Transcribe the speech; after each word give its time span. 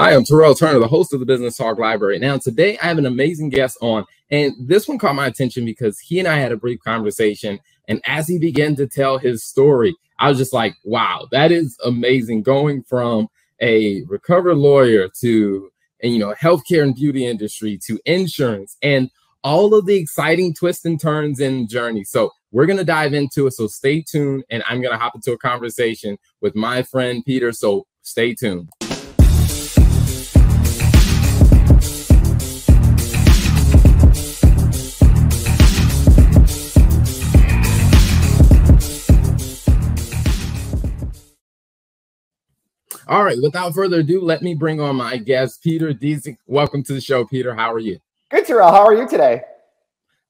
Hi, 0.00 0.14
I'm 0.14 0.22
Terrell 0.22 0.54
Turner, 0.54 0.78
the 0.78 0.86
host 0.86 1.12
of 1.12 1.18
the 1.18 1.26
Business 1.26 1.56
Talk 1.56 1.76
Library. 1.76 2.20
Now, 2.20 2.38
today 2.38 2.78
I 2.78 2.86
have 2.86 2.98
an 2.98 3.06
amazing 3.06 3.48
guest 3.48 3.76
on, 3.80 4.04
and 4.30 4.52
this 4.60 4.86
one 4.86 4.96
caught 4.96 5.16
my 5.16 5.26
attention 5.26 5.64
because 5.64 5.98
he 5.98 6.20
and 6.20 6.28
I 6.28 6.36
had 6.36 6.52
a 6.52 6.56
brief 6.56 6.78
conversation. 6.84 7.58
And 7.88 8.00
as 8.06 8.28
he 8.28 8.38
began 8.38 8.76
to 8.76 8.86
tell 8.86 9.18
his 9.18 9.42
story, 9.42 9.96
I 10.20 10.28
was 10.28 10.38
just 10.38 10.52
like, 10.52 10.76
wow, 10.84 11.26
that 11.32 11.50
is 11.50 11.76
amazing. 11.84 12.44
Going 12.44 12.84
from 12.84 13.26
a 13.60 14.04
recovered 14.04 14.54
lawyer 14.54 15.08
to, 15.20 15.68
and, 16.00 16.12
you 16.12 16.20
know, 16.20 16.32
healthcare 16.40 16.84
and 16.84 16.94
beauty 16.94 17.26
industry 17.26 17.76
to 17.86 17.98
insurance 18.04 18.76
and 18.80 19.10
all 19.42 19.74
of 19.74 19.86
the 19.86 19.96
exciting 19.96 20.54
twists 20.54 20.84
and 20.84 21.00
turns 21.00 21.40
in 21.40 21.66
journey. 21.66 22.04
So 22.04 22.30
we're 22.52 22.66
going 22.66 22.78
to 22.78 22.84
dive 22.84 23.14
into 23.14 23.48
it. 23.48 23.54
So 23.54 23.66
stay 23.66 24.02
tuned, 24.02 24.44
and 24.48 24.62
I'm 24.68 24.80
going 24.80 24.92
to 24.92 24.98
hop 24.98 25.16
into 25.16 25.32
a 25.32 25.38
conversation 25.38 26.18
with 26.40 26.54
my 26.54 26.84
friend 26.84 27.24
Peter. 27.26 27.50
So 27.50 27.84
stay 28.02 28.32
tuned. 28.36 28.68
All 43.08 43.24
right, 43.24 43.38
without 43.40 43.74
further 43.74 44.00
ado, 44.00 44.20
let 44.20 44.42
me 44.42 44.54
bring 44.54 44.82
on 44.82 44.96
my 44.96 45.16
guest, 45.16 45.62
Peter 45.62 45.94
Dziedzic. 45.94 46.36
Welcome 46.46 46.82
to 46.82 46.92
the 46.92 47.00
show, 47.00 47.24
Peter. 47.24 47.54
How 47.54 47.72
are 47.72 47.78
you? 47.78 47.98
Good, 48.30 48.44
Terrell. 48.44 48.70
How 48.70 48.84
are 48.84 48.92
you 48.92 49.08
today? 49.08 49.40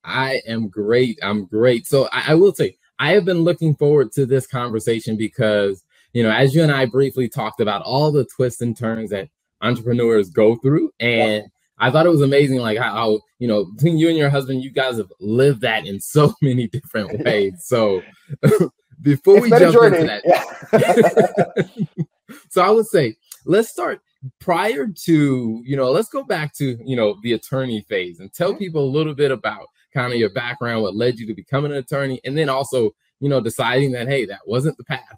I 0.04 0.40
am 0.46 0.68
great. 0.68 1.18
I'm 1.20 1.46
great. 1.46 1.88
So 1.88 2.08
I, 2.12 2.26
I 2.28 2.34
will 2.36 2.54
say, 2.54 2.76
I 3.00 3.14
have 3.14 3.24
been 3.24 3.40
looking 3.40 3.74
forward 3.74 4.12
to 4.12 4.26
this 4.26 4.46
conversation 4.46 5.16
because, 5.16 5.82
you 6.12 6.22
know, 6.22 6.30
as 6.30 6.54
you 6.54 6.62
and 6.62 6.70
I 6.70 6.86
briefly 6.86 7.28
talked 7.28 7.60
about 7.60 7.82
all 7.82 8.12
the 8.12 8.24
twists 8.24 8.60
and 8.60 8.76
turns 8.76 9.10
that 9.10 9.28
entrepreneurs 9.60 10.30
go 10.30 10.54
through, 10.54 10.92
and 11.00 11.42
yeah. 11.42 11.48
I 11.80 11.90
thought 11.90 12.06
it 12.06 12.10
was 12.10 12.22
amazing, 12.22 12.58
like 12.58 12.78
how, 12.78 13.22
you 13.40 13.48
know, 13.48 13.64
between 13.74 13.98
you 13.98 14.08
and 14.08 14.16
your 14.16 14.30
husband, 14.30 14.62
you 14.62 14.70
guys 14.70 14.98
have 14.98 15.12
lived 15.18 15.62
that 15.62 15.84
in 15.84 15.98
so 15.98 16.32
many 16.42 16.68
different 16.68 17.24
ways. 17.24 17.64
So 17.64 18.02
before 19.02 19.38
it's 19.38 19.42
we 19.42 19.50
jump 19.50 19.82
into 19.82 20.06
that, 20.06 20.22
yeah. 20.24 22.04
so 22.48 22.62
I 22.62 22.70
would 22.70 22.86
say 22.86 23.16
let's 23.44 23.68
start 23.68 24.00
prior 24.40 24.88
to 24.88 25.62
you 25.64 25.76
know 25.76 25.90
let's 25.90 26.08
go 26.08 26.24
back 26.24 26.52
to 26.54 26.76
you 26.84 26.96
know 26.96 27.16
the 27.22 27.34
attorney 27.34 27.84
phase 27.88 28.20
and 28.20 28.32
tell 28.32 28.54
people 28.54 28.84
a 28.84 28.90
little 28.90 29.14
bit 29.14 29.30
about 29.30 29.66
kind 29.94 30.12
of 30.12 30.18
your 30.18 30.30
background 30.30 30.82
what 30.82 30.96
led 30.96 31.18
you 31.18 31.26
to 31.26 31.34
becoming 31.34 31.70
an 31.70 31.78
attorney 31.78 32.20
and 32.24 32.36
then 32.36 32.48
also 32.48 32.90
you 33.20 33.28
know 33.28 33.40
deciding 33.40 33.92
that 33.92 34.08
hey 34.08 34.24
that 34.24 34.40
wasn't 34.46 34.76
the 34.76 34.84
path. 34.84 35.16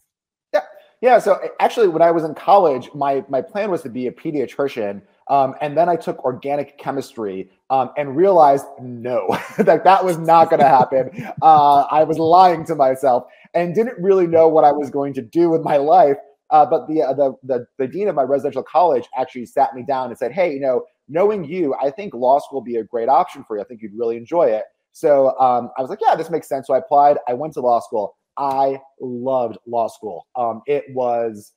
Yeah. 0.53 0.61
Yeah 1.01 1.19
so 1.19 1.41
actually 1.61 1.89
when 1.89 2.03
i 2.03 2.11
was 2.11 2.25
in 2.25 2.35
college 2.35 2.91
my 2.95 3.25
my 3.29 3.41
plan 3.41 3.71
was 3.71 3.83
to 3.83 3.89
be 3.89 4.07
a 4.07 4.13
pediatrician 4.13 5.01
um, 5.29 5.55
and 5.63 5.77
then 5.77 5.89
i 5.89 5.97
took 5.97 6.23
organic 6.25 6.77
chemistry 6.77 7.51
um, 7.71 7.91
and 7.97 8.17
realized 8.17 8.67
no 8.83 9.29
that 9.59 9.83
that 9.85 10.05
was 10.05 10.19
not 10.19 10.51
going 10.51 10.61
to 10.61 10.69
happen. 10.69 11.11
Uh, 11.43 11.87
i 11.91 12.05
was 12.05 12.19
lying 12.19 12.67
to 12.67 12.75
myself 12.75 13.25
and 13.55 13.75
didn't 13.75 13.99
really 14.03 14.27
know 14.27 14.47
what 14.47 14.63
i 14.63 14.71
was 14.71 14.91
going 14.91 15.15
to 15.15 15.23
do 15.23 15.49
with 15.49 15.63
my 15.63 15.79
life 15.79 16.19
uh, 16.51 16.67
but 16.67 16.87
the, 16.89 17.03
uh, 17.03 17.13
the, 17.15 17.35
the 17.43 17.67
the 17.79 17.87
dean 17.87 18.09
of 18.09 18.15
my 18.15 18.23
residential 18.23 18.63
college 18.63 19.09
actually 19.17 19.47
sat 19.47 19.75
me 19.75 19.83
down 19.83 20.09
and 20.09 20.19
said, 20.19 20.33
"Hey, 20.33 20.53
you 20.53 20.61
know, 20.61 20.85
knowing 21.09 21.45
you, 21.45 21.75
I 21.75 21.91
think 21.91 22.15
law 22.15 22.39
school 22.39 22.61
will 22.61 22.65
be 22.65 22.77
a 22.77 22.85
great 22.85 23.09
option 23.09 23.45
for 23.45 23.57
you. 23.57 23.63
I 23.63 23.65
think 23.67 23.83
you'd 23.83 23.97
really 23.97 24.17
enjoy 24.17 24.45
it." 24.45 24.65
So 24.93 25.39
um, 25.39 25.71
I 25.79 25.81
was 25.81 25.91
like, 25.91 26.01
"Yeah, 26.01 26.15
this 26.15 26.31
makes 26.31 26.49
sense." 26.49 26.67
So 26.67 26.75
I 26.75 26.79
applied. 26.79 27.19
I 27.29 27.35
went 27.35 27.55
to 27.55 27.61
law 27.61 27.81
school. 27.81 28.17
I 28.37 28.81
loved 29.01 29.59
law 29.67 29.89
school. 29.89 30.27
Um, 30.37 30.63
it 30.67 30.85
was 30.95 31.53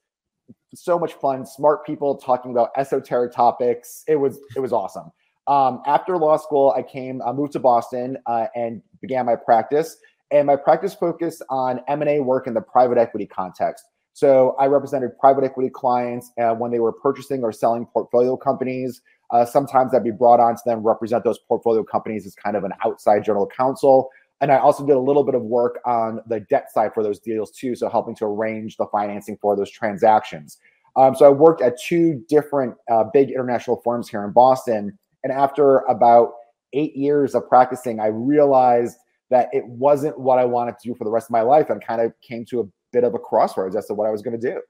so 0.76 1.00
much 1.00 1.14
fun. 1.14 1.46
Smart 1.46 1.86
people 1.86 2.18
talking 2.18 2.52
about 2.52 2.70
esoteric 2.78 3.32
topics. 3.32 4.04
It 4.08 4.16
was 4.18 4.40
it 4.56 4.60
was 4.60 4.74
awesome. 4.74 5.12
Um, 5.48 5.82
after 5.86 6.18
law 6.18 6.38
school, 6.38 6.74
I 6.76 6.84
came, 6.84 7.22
I 7.22 7.34
moved 7.34 7.52
to 7.54 7.60
Boston 7.60 8.18
uh, 8.28 8.48
and 8.56 8.82
began 9.02 9.26
my 9.26 9.36
practice. 9.36 9.98
And 10.32 10.48
my 10.48 10.56
practice 10.56 10.94
focused 10.94 11.44
on 11.50 11.82
M 11.88 12.02
and 12.02 12.09
A 12.09 12.20
work 12.22 12.48
in 12.48 12.53
the 12.53 12.62
private 12.62 12.98
equity 12.98 13.26
context. 13.26 13.84
So 14.13 14.56
I 14.59 14.68
represented 14.68 15.18
private 15.19 15.44
equity 15.44 15.69
clients 15.69 16.31
uh, 16.40 16.53
when 16.53 16.72
they 16.72 16.79
were 16.79 16.94
purchasing 16.94 17.44
or 17.44 17.51
selling 17.51 17.85
portfolio 17.88 18.38
companies. 18.38 19.01
Uh, 19.31 19.44
sometimes 19.46 19.94
I'd 19.94 20.03
be 20.03 20.12
brought 20.12 20.40
on 20.40 20.56
to 20.56 20.62
them 20.66 20.84
represent 20.84 21.24
those 21.24 21.40
portfolio 21.40 21.84
companies 21.84 22.25
as 22.25 22.35
kind 22.35 22.56
of 22.56 22.63
an 22.63 22.72
outside 22.85 23.23
general 23.23 23.47
counsel. 23.47 24.09
And 24.41 24.52
I 24.52 24.57
also 24.57 24.85
did 24.85 24.96
a 24.96 25.00
little 25.00 25.23
bit 25.23 25.35
of 25.35 25.41
work 25.41 25.79
on 25.85 26.19
the 26.28 26.41
debt 26.41 26.72
side 26.72 26.94
for 26.94 27.02
those 27.02 27.19
deals 27.19 27.50
too, 27.52 27.75
so 27.75 27.90
helping 27.90 28.16
to 28.18 28.25
arrange 28.25 28.78
the 28.78 28.85
financing 28.91 29.38
for 29.41 29.56
those 29.56 29.72
transactions. 29.72 30.57
Um, 30.96 31.16
so 31.16 31.25
I 31.25 31.29
worked 31.29 31.62
at 31.62 31.79
two 31.81 32.23
different 32.29 32.75
uh, 32.91 33.06
big 33.06 33.31
international 33.31 33.81
firms 33.84 34.09
here 34.09 34.23
in 34.23 34.31
Boston. 34.31 34.97
And 35.23 35.34
after 35.34 35.79
about 35.79 36.34
eight 36.73 36.96
years 36.96 37.34
of 37.34 37.47
practicing, 37.47 38.00
I 38.00 38.07
realized 38.07 38.97
that 39.29 39.50
it 39.53 39.66
wasn't 39.66 40.19
what 40.19 40.38
I 40.38 40.46
wanted 40.46 40.75
to 40.79 40.90
do 40.90 40.96
for 40.96 41.06
the 41.06 41.09
rest 41.09 41.28
of 41.28 41.31
my 41.31 41.41
life 41.41 41.69
and 41.69 41.84
kind 41.84 42.02
of 42.02 42.13
came 42.22 42.46
to 42.46 42.59
a 42.62 42.63
bit 42.94 43.04
of 43.04 43.16
a 43.16 43.20
crossroads 43.20 43.76
as 43.76 43.88
to 43.88 43.94
what 43.94 44.08
I 44.08 44.12
was 44.12 44.22
going 44.22 44.40
to 44.40 44.52
do. 44.52 44.62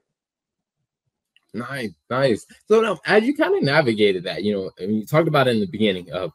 Nice, 1.52 1.92
nice. 2.10 2.44
So 2.66 2.80
now, 2.80 2.98
as 3.06 3.22
you 3.22 3.36
kind 3.36 3.54
of 3.54 3.62
navigated 3.62 4.24
that, 4.24 4.42
you 4.42 4.52
know, 4.52 4.72
I 4.80 4.86
mean, 4.86 4.96
you 4.96 5.06
talked 5.06 5.28
about 5.28 5.46
in 5.46 5.60
the 5.60 5.68
beginning. 5.68 6.10
Of 6.10 6.32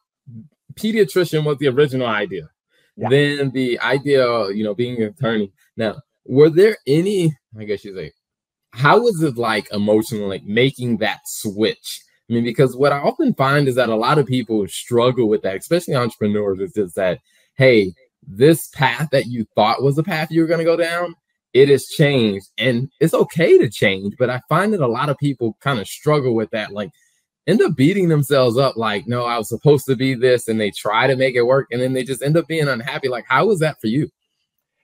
pediatrician 0.76 1.44
was 1.44 1.58
the 1.58 1.68
original 1.68 2.08
idea. 2.08 2.50
Yeah. 2.96 3.10
Then 3.10 3.52
the 3.52 3.80
idea, 3.80 4.50
you 4.52 4.64
know, 4.64 4.74
being 4.74 5.02
an 5.02 5.10
attorney. 5.10 5.52
Now, 5.76 6.00
were 6.26 6.50
there 6.50 6.78
any? 6.88 7.36
I 7.60 7.66
guess 7.66 7.84
you 7.84 7.94
say, 7.96 8.14
how 8.72 9.02
was 9.02 9.22
it 9.22 9.38
like 9.38 9.68
emotionally, 9.74 10.28
like 10.28 10.44
making 10.46 10.98
that 10.98 11.20
switch? 11.26 12.02
I 12.30 12.34
mean, 12.34 12.44
because 12.44 12.78
what 12.78 12.94
I 12.94 13.00
often 13.00 13.34
find 13.34 13.68
is 13.68 13.76
that 13.76 13.90
a 13.90 13.96
lot 13.96 14.20
of 14.20 14.28
people 14.28 14.66
struggle 14.68 15.28
with 15.28 15.42
that, 15.42 15.58
especially 15.58 15.96
entrepreneurs. 15.96 16.60
Is 16.60 16.74
just 16.74 16.96
that, 16.96 17.20
hey, 17.56 17.94
this 18.26 18.68
path 18.70 19.10
that 19.12 19.26
you 19.26 19.46
thought 19.56 19.84
was 19.84 19.98
the 19.98 20.04
path 20.04 20.32
you 20.32 20.42
were 20.42 20.48
going 20.48 20.60
to 20.60 20.66
go 20.66 20.78
down 20.78 21.16
it 21.54 21.70
has 21.70 21.88
changed 21.88 22.48
and 22.58 22.90
it's 23.00 23.14
okay 23.14 23.58
to 23.58 23.70
change 23.70 24.14
but 24.18 24.30
i 24.30 24.40
find 24.50 24.74
that 24.74 24.82
a 24.82 24.88
lot 24.88 25.10
of 25.10 25.18
people 25.18 25.58
kind 25.60 25.80
of 25.80 25.88
struggle 25.88 26.36
with 26.36 26.50
that 26.52 26.72
like 26.72 26.90
end 27.48 27.62
up 27.62 27.76
beating 27.76 28.08
themselves 28.08 28.58
up 28.58 28.78
like 28.78 29.08
no 29.08 29.26
i 29.26 29.38
was 29.38 29.50
supposed 29.50 29.86
to 29.86 29.96
be 29.96 30.14
this 30.14 30.48
and 30.48 30.60
they 30.60 30.72
try 30.72 31.08
to 31.08 31.16
make 31.16 31.36
it 31.36 31.42
work 31.42 31.68
and 31.72 31.82
then 31.82 31.94
they 31.94 32.04
just 32.04 32.22
end 32.22 32.38
up 32.38 32.48
being 32.48 32.68
unhappy 32.68 33.08
like 33.08 33.26
how 33.28 33.46
was 33.46 33.60
that 33.60 33.80
for 33.82 33.88
you 33.88 34.10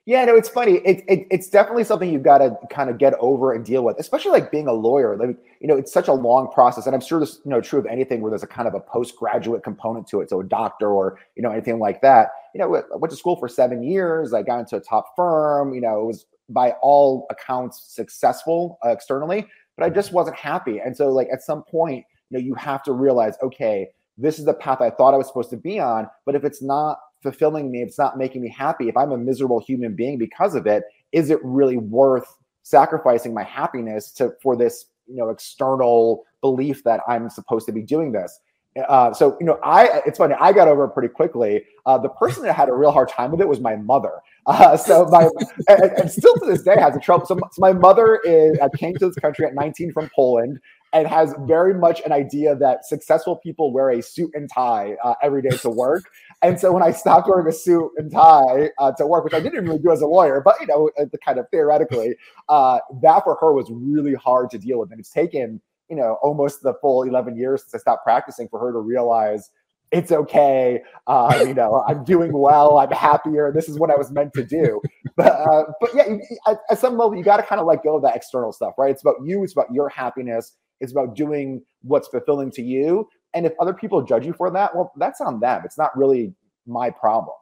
yeah, 0.08 0.24
no, 0.24 0.36
it's 0.36 0.50
funny. 0.50 0.74
It, 0.86 1.04
it, 1.08 1.26
it's 1.32 1.50
definitely 1.50 1.84
something 1.84 2.12
you've 2.12 2.22
got 2.22 2.38
to 2.38 2.56
kind 2.70 2.92
of 2.92 3.00
get 3.00 3.16
over 3.16 3.54
and 3.54 3.66
deal 3.66 3.84
with, 3.84 3.98
especially 3.98 4.32
like 4.32 4.52
being 4.52 4.68
a 4.68 4.74
lawyer. 4.74 5.18
Like, 5.18 5.36
you 5.60 5.68
know, 5.68 5.76
it's 5.76 5.92
such 5.92 6.08
a 6.08 6.14
long 6.14 6.52
process, 6.52 6.86
and 6.86 6.94
I'm 6.94 7.02
sure 7.02 7.20
this, 7.20 7.40
you 7.44 7.50
know, 7.50 7.60
true 7.60 7.80
of 7.80 7.88
anything 7.88 8.22
where 8.22 8.30
there's 8.30 8.44
a 8.44 8.48
kind 8.48 8.68
of 8.68 8.76
a 8.76 8.80
postgraduate 8.80 9.64
component 9.64 10.08
to 10.10 10.22
it. 10.22 10.30
So 10.30 10.42
a 10.42 10.44
doctor 10.44 10.92
or 10.92 11.18
you 11.36 11.42
know 11.42 11.50
anything 11.50 11.80
like 11.80 12.02
that. 12.02 12.30
You 12.54 12.60
know, 12.60 12.76
I 12.76 12.98
went 12.98 13.10
to 13.10 13.18
school 13.18 13.36
for 13.36 13.50
seven 13.50 13.82
years. 13.82 14.32
I 14.32 14.44
got 14.44 14.60
into 14.60 14.76
a 14.76 14.80
top 14.80 15.16
firm. 15.16 15.74
You 15.74 15.82
know, 15.82 16.02
it 16.02 16.06
was 16.06 16.28
by 16.50 16.72
all 16.82 17.28
accounts 17.30 17.84
successful 17.88 18.78
uh, 18.86 18.90
externally, 18.90 19.48
but 19.78 19.86
I 19.86 19.90
just 19.90 20.14
wasn't 20.14 20.38
happy. 20.38 20.80
And 20.80 20.96
so, 20.96 21.10
like 21.10 21.28
at 21.32 21.42
some 21.42 21.64
point, 21.64 22.06
you 22.30 22.38
know, 22.38 22.44
you 22.44 22.54
have 22.56 22.84
to 22.84 22.94
realize, 22.94 23.36
okay, 23.42 23.90
this 24.18 24.40
is 24.40 24.46
the 24.46 24.54
path 24.54 24.82
I 24.82 24.90
thought 24.90 25.14
I 25.14 25.18
was 25.18 25.28
supposed 25.28 25.50
to 25.52 25.58
be 25.58 25.80
on. 25.80 26.08
But 26.26 26.36
if 26.36 26.44
it's 26.44 26.62
not 26.62 27.00
fulfilling 27.22 27.72
me, 27.72 27.82
if 27.82 27.90
it's 27.90 27.98
not 28.00 28.18
making 28.18 28.42
me 28.42 28.50
happy, 28.50 28.88
if 28.88 28.96
I'm 28.96 29.12
a 29.12 29.18
miserable 29.18 29.60
human 29.60 29.96
being 29.96 30.18
because 30.18 30.56
of 30.56 30.68
it, 30.68 30.84
is 31.12 31.30
it 31.30 31.40
really 31.44 31.78
worth 31.78 32.38
sacrificing 32.64 33.34
my 33.34 33.44
happiness 33.44 34.12
to 34.14 34.34
for 34.42 34.56
this, 34.56 34.86
you 35.08 35.16
know, 35.16 35.30
external 35.30 36.24
belief 36.42 36.84
that 36.84 37.02
I'm 37.08 37.30
supposed 37.30 37.66
to 37.68 37.72
be 37.72 37.82
doing 37.82 38.12
this? 38.12 38.40
Uh, 38.88 39.14
so 39.14 39.38
you 39.40 39.46
know, 39.46 39.58
I 39.64 40.02
it's 40.06 40.18
funny. 40.18 40.36
I 40.40 40.52
got 40.52 40.68
over 40.68 40.86
it 40.86 40.90
pretty 40.90 41.08
quickly. 41.08 41.64
Uh, 41.86 41.98
the 41.98 42.10
person 42.10 42.44
that 42.44 42.54
had 42.54 42.68
a 42.68 42.74
real 42.74 42.92
hard 42.92 43.10
time 43.10 43.32
with 43.32 43.40
it 43.40 43.48
was 43.48 43.60
my 43.60 43.76
mother. 43.76 44.22
Uh, 44.46 44.76
so 44.76 45.06
my 45.06 45.30
and, 45.70 45.92
and, 45.94 46.12
still 46.12 46.36
to 46.36 46.46
this 46.46 46.62
day 46.62 46.76
has 46.78 46.96
a 46.96 47.00
trouble. 47.00 47.26
So, 47.26 47.40
my 47.58 47.74
mother 47.74 48.20
is 48.26 48.58
uh, 48.60 48.70
came 48.76 48.94
to 48.96 49.08
this 49.08 49.16
country 49.16 49.46
at 49.46 49.56
19 49.56 49.94
from 49.94 50.10
Poland 50.14 50.60
and 50.96 51.08
has 51.08 51.34
very 51.42 51.74
much 51.74 52.02
an 52.06 52.12
idea 52.12 52.56
that 52.56 52.86
successful 52.86 53.36
people 53.36 53.74
wear 53.74 53.90
a 53.90 54.02
suit 54.02 54.32
and 54.34 54.50
tie 54.50 54.96
uh, 55.04 55.14
every 55.22 55.42
day 55.42 55.50
to 55.50 55.70
work. 55.70 56.04
And 56.42 56.58
so 56.60 56.72
when 56.72 56.84
I 56.84 56.92
stopped 56.92 57.28
wearing 57.28 57.48
a 57.48 57.52
suit 57.52 57.92
and 57.98 58.10
tie 58.12 58.70
uh, 58.78 58.92
to 58.94 59.06
work, 59.06 59.26
which 59.26 59.34
I 59.34 59.42
didn't 59.42 59.66
really 59.66 59.80
do 59.80 59.92
as 59.92 60.02
a 60.02 60.08
lawyer, 60.08 60.42
but 60.44 60.56
you 60.62 60.68
know, 60.68 60.90
uh, 60.98 61.06
kind 61.24 61.38
of 61.38 61.50
theoretically, 61.50 62.16
uh, 62.50 62.80
that 63.02 63.24
for 63.24 63.36
her 63.42 63.54
was 63.54 63.70
really 63.72 64.14
hard 64.14 64.50
to 64.52 64.58
deal 64.58 64.80
with. 64.80 64.92
And 64.92 65.00
it's 65.00 65.12
taken 65.12 65.62
you 65.90 65.96
know 65.96 66.18
almost 66.22 66.62
the 66.62 66.74
full 66.82 67.04
11 67.04 67.38
years 67.38 67.62
since 67.62 67.76
I 67.76 67.78
stopped 67.80 68.04
practicing 68.04 68.48
for 68.50 68.60
her 68.60 68.72
to 68.72 68.80
realize 68.80 69.50
it's 69.92 70.12
okay. 70.12 70.82
Uh, 71.08 71.44
you 71.48 71.54
know, 71.54 71.84
I'm 71.88 72.04
doing 72.04 72.34
well. 72.34 72.78
I'm 72.78 72.92
happier. 72.92 73.52
This 73.52 73.70
is 73.70 73.80
what 73.80 73.90
I 73.90 73.96
was 73.96 74.12
meant 74.12 74.34
to 74.34 74.44
do. 74.44 74.82
But 75.18 75.32
uh, 75.32 75.64
but 75.80 75.96
yeah, 75.96 76.18
at, 76.46 76.60
at 76.70 76.78
some 76.78 76.98
level, 76.98 77.16
you 77.16 77.24
got 77.24 77.38
to 77.38 77.44
kind 77.44 77.62
of 77.62 77.66
let 77.66 77.86
go 77.86 77.96
of 77.96 78.02
that 78.02 78.18
external 78.18 78.52
stuff, 78.52 78.74
right? 78.78 78.92
It's 78.92 79.02
about 79.02 79.16
you. 79.24 79.46
It's 79.46 79.54
about 79.54 79.74
your 79.74 79.88
happiness. 79.88 80.52
It's 80.82 80.92
about 80.92 81.16
doing 81.16 81.64
what's 81.84 82.10
fulfilling 82.10 82.52
to 82.52 82.62
you. 82.62 83.08
And 83.34 83.46
if 83.46 83.54
other 83.58 83.74
people 83.74 84.02
judge 84.02 84.26
you 84.26 84.34
for 84.34 84.52
that, 84.52 84.76
well, 84.76 84.92
that's 84.98 85.22
on 85.22 85.40
them. 85.40 85.62
It's 85.64 85.78
not 85.78 85.98
really 85.98 86.34
my 86.68 86.90
problem. 86.90 87.38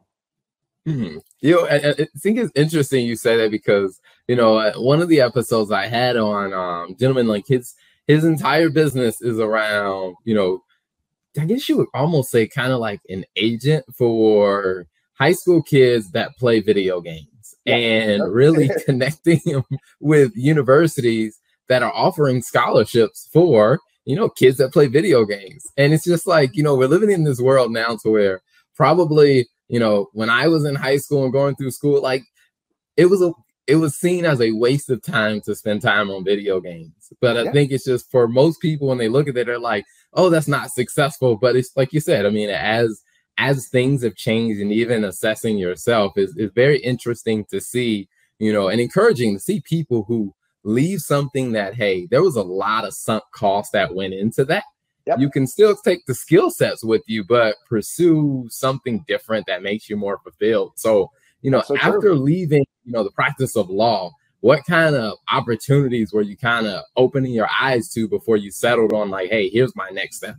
Mm-hmm. 0.88 1.18
You 1.40 1.56
know, 1.56 1.66
I, 1.66 1.76
I, 1.76 2.08
think 2.20 2.38
it's 2.38 2.52
interesting 2.54 3.08
you 3.08 3.16
say 3.16 3.38
that 3.38 3.50
because 3.50 4.00
you 4.28 4.36
know 4.36 4.72
one 4.76 5.02
of 5.02 5.10
the 5.10 5.22
episodes 5.22 5.72
I 5.72 5.88
had 5.88 6.16
on 6.16 6.54
um, 6.54 6.96
gentlemen 7.00 7.28
like 7.28 7.48
his 7.48 7.74
his 8.08 8.24
entire 8.24 8.70
business 8.70 9.22
is 9.22 9.40
around, 9.40 10.16
you 10.26 10.36
know, 10.36 10.62
I 11.40 11.46
guess 11.46 11.68
you 11.68 11.78
would 11.78 11.88
almost 11.94 12.32
say 12.32 12.48
kind 12.48 12.72
of 12.72 12.80
like 12.80 13.02
an 13.10 13.26
agent 13.36 13.86
for 13.96 14.88
high 15.14 15.32
school 15.32 15.62
kids 15.62 16.12
that 16.12 16.36
play 16.38 16.60
video 16.60 17.02
games 17.02 17.56
yeah. 17.66 17.76
and 17.76 18.34
really 18.34 18.70
connecting 18.86 19.42
them 19.46 19.64
with 20.00 20.32
universities 20.36 21.40
that 21.70 21.84
are 21.84 21.94
offering 21.94 22.42
scholarships 22.42 23.30
for 23.32 23.80
you 24.06 24.16
know 24.16 24.30
kids 24.30 24.58
that 24.58 24.74
play 24.74 24.88
video 24.88 25.24
games 25.24 25.66
and 25.78 25.94
it's 25.94 26.04
just 26.04 26.28
like 26.28 26.56
you 26.56 26.62
know 26.64 26.76
we're 26.76 26.88
living 26.88 27.10
in 27.10 27.24
this 27.24 27.40
world 27.40 27.72
now 27.72 27.96
to 27.96 28.10
where 28.10 28.42
probably 28.76 29.48
you 29.70 29.80
know 29.80 30.10
when 30.12 30.30
i 30.30 30.48
was 30.48 30.66
in 30.66 30.76
high 30.76 30.98
school 30.98 31.24
and 31.24 31.32
going 31.32 31.56
through 31.56 31.72
school 31.72 32.02
like 32.02 32.24
it 32.98 33.06
was 33.06 33.22
a 33.22 33.32
it 33.68 33.76
was 33.78 33.96
seen 33.96 34.26
as 34.26 34.42
a 34.42 34.52
waste 34.52 34.90
of 34.90 35.02
time 35.02 35.42
to 35.42 35.56
spend 35.56 35.82
time 35.82 36.10
on 36.10 36.24
video 36.24 36.60
games. 36.60 37.14
But 37.22 37.38
I 37.38 37.44
yeah. 37.44 37.52
think 37.52 37.72
it's 37.72 37.86
just 37.86 38.12
for 38.12 38.28
most 38.28 38.60
people 38.60 38.88
when 38.90 38.98
they 38.98 39.08
look 39.08 39.28
at 39.28 39.38
it, 39.38 39.46
they're 39.46 39.60
like, 39.60 39.86
"Oh, 40.14 40.30
that's 40.30 40.48
not 40.48 40.72
successful." 40.72 41.38
But 41.38 41.56
it's 41.56 41.76
like 41.76 41.94
you 41.94 42.00
said. 42.00 42.26
I 42.26 42.30
mean, 42.30 42.50
as 42.50 43.02
as 43.38 43.68
things 43.70 44.04
have 44.04 44.16
changed, 44.16 44.60
and 44.60 44.72
even 44.72 45.04
assessing 45.04 45.58
yourself 45.58 46.14
is 46.18 46.36
is 46.38 46.52
very 46.54 46.80
interesting 46.80 47.46
to 47.52 47.62
see. 47.62 48.10
You 48.40 48.52
know, 48.52 48.68
and 48.68 48.82
encouraging 48.82 49.36
to 49.36 49.40
see 49.40 49.62
people 49.62 50.04
who 50.08 50.34
leave 50.64 51.00
something 51.02 51.54
that 51.54 51.76
hey, 51.76 52.08
there 52.12 52.24
was 52.24 52.36
a 52.36 52.44
lot 52.44 52.86
of 52.86 52.94
sunk 52.94 53.24
cost 53.34 53.72
that 53.74 53.96
went 53.96 54.14
into 54.14 54.44
that. 54.46 54.64
Yep. 55.06 55.20
You 55.20 55.30
can 55.30 55.48
still 55.48 55.76
take 55.76 56.06
the 56.06 56.16
skill 56.16 56.50
sets 56.50 56.84
with 56.84 57.04
you, 57.08 57.26
but 57.26 57.58
pursue 57.68 58.48
something 58.50 59.04
different 59.08 59.46
that 59.48 59.62
makes 59.62 59.90
you 59.90 59.98
more 59.98 60.20
fulfilled. 60.24 60.74
So 60.76 61.12
you 61.44 61.52
know, 61.52 61.62
so 61.62 61.78
after 61.78 62.00
true. 62.00 62.16
leaving, 62.16 62.66
you 62.86 62.92
know, 62.92 63.04
the 63.04 63.12
practice 63.12 63.56
of 63.56 63.70
law, 63.70 64.12
what 64.40 64.66
kind 64.66 64.96
of 64.96 65.18
opportunities 65.32 66.12
were 66.12 66.22
you 66.22 66.36
kind 66.36 66.66
of 66.66 66.84
opening 66.98 67.32
your 67.32 67.48
eyes 67.62 67.90
to 67.94 68.08
before 68.08 68.38
you 68.38 68.50
settled 68.50 68.92
on 68.92 69.10
like, 69.10 69.30
hey, 69.30 69.50
here's 69.50 69.76
my 69.76 69.90
next 69.90 70.18
step? 70.18 70.36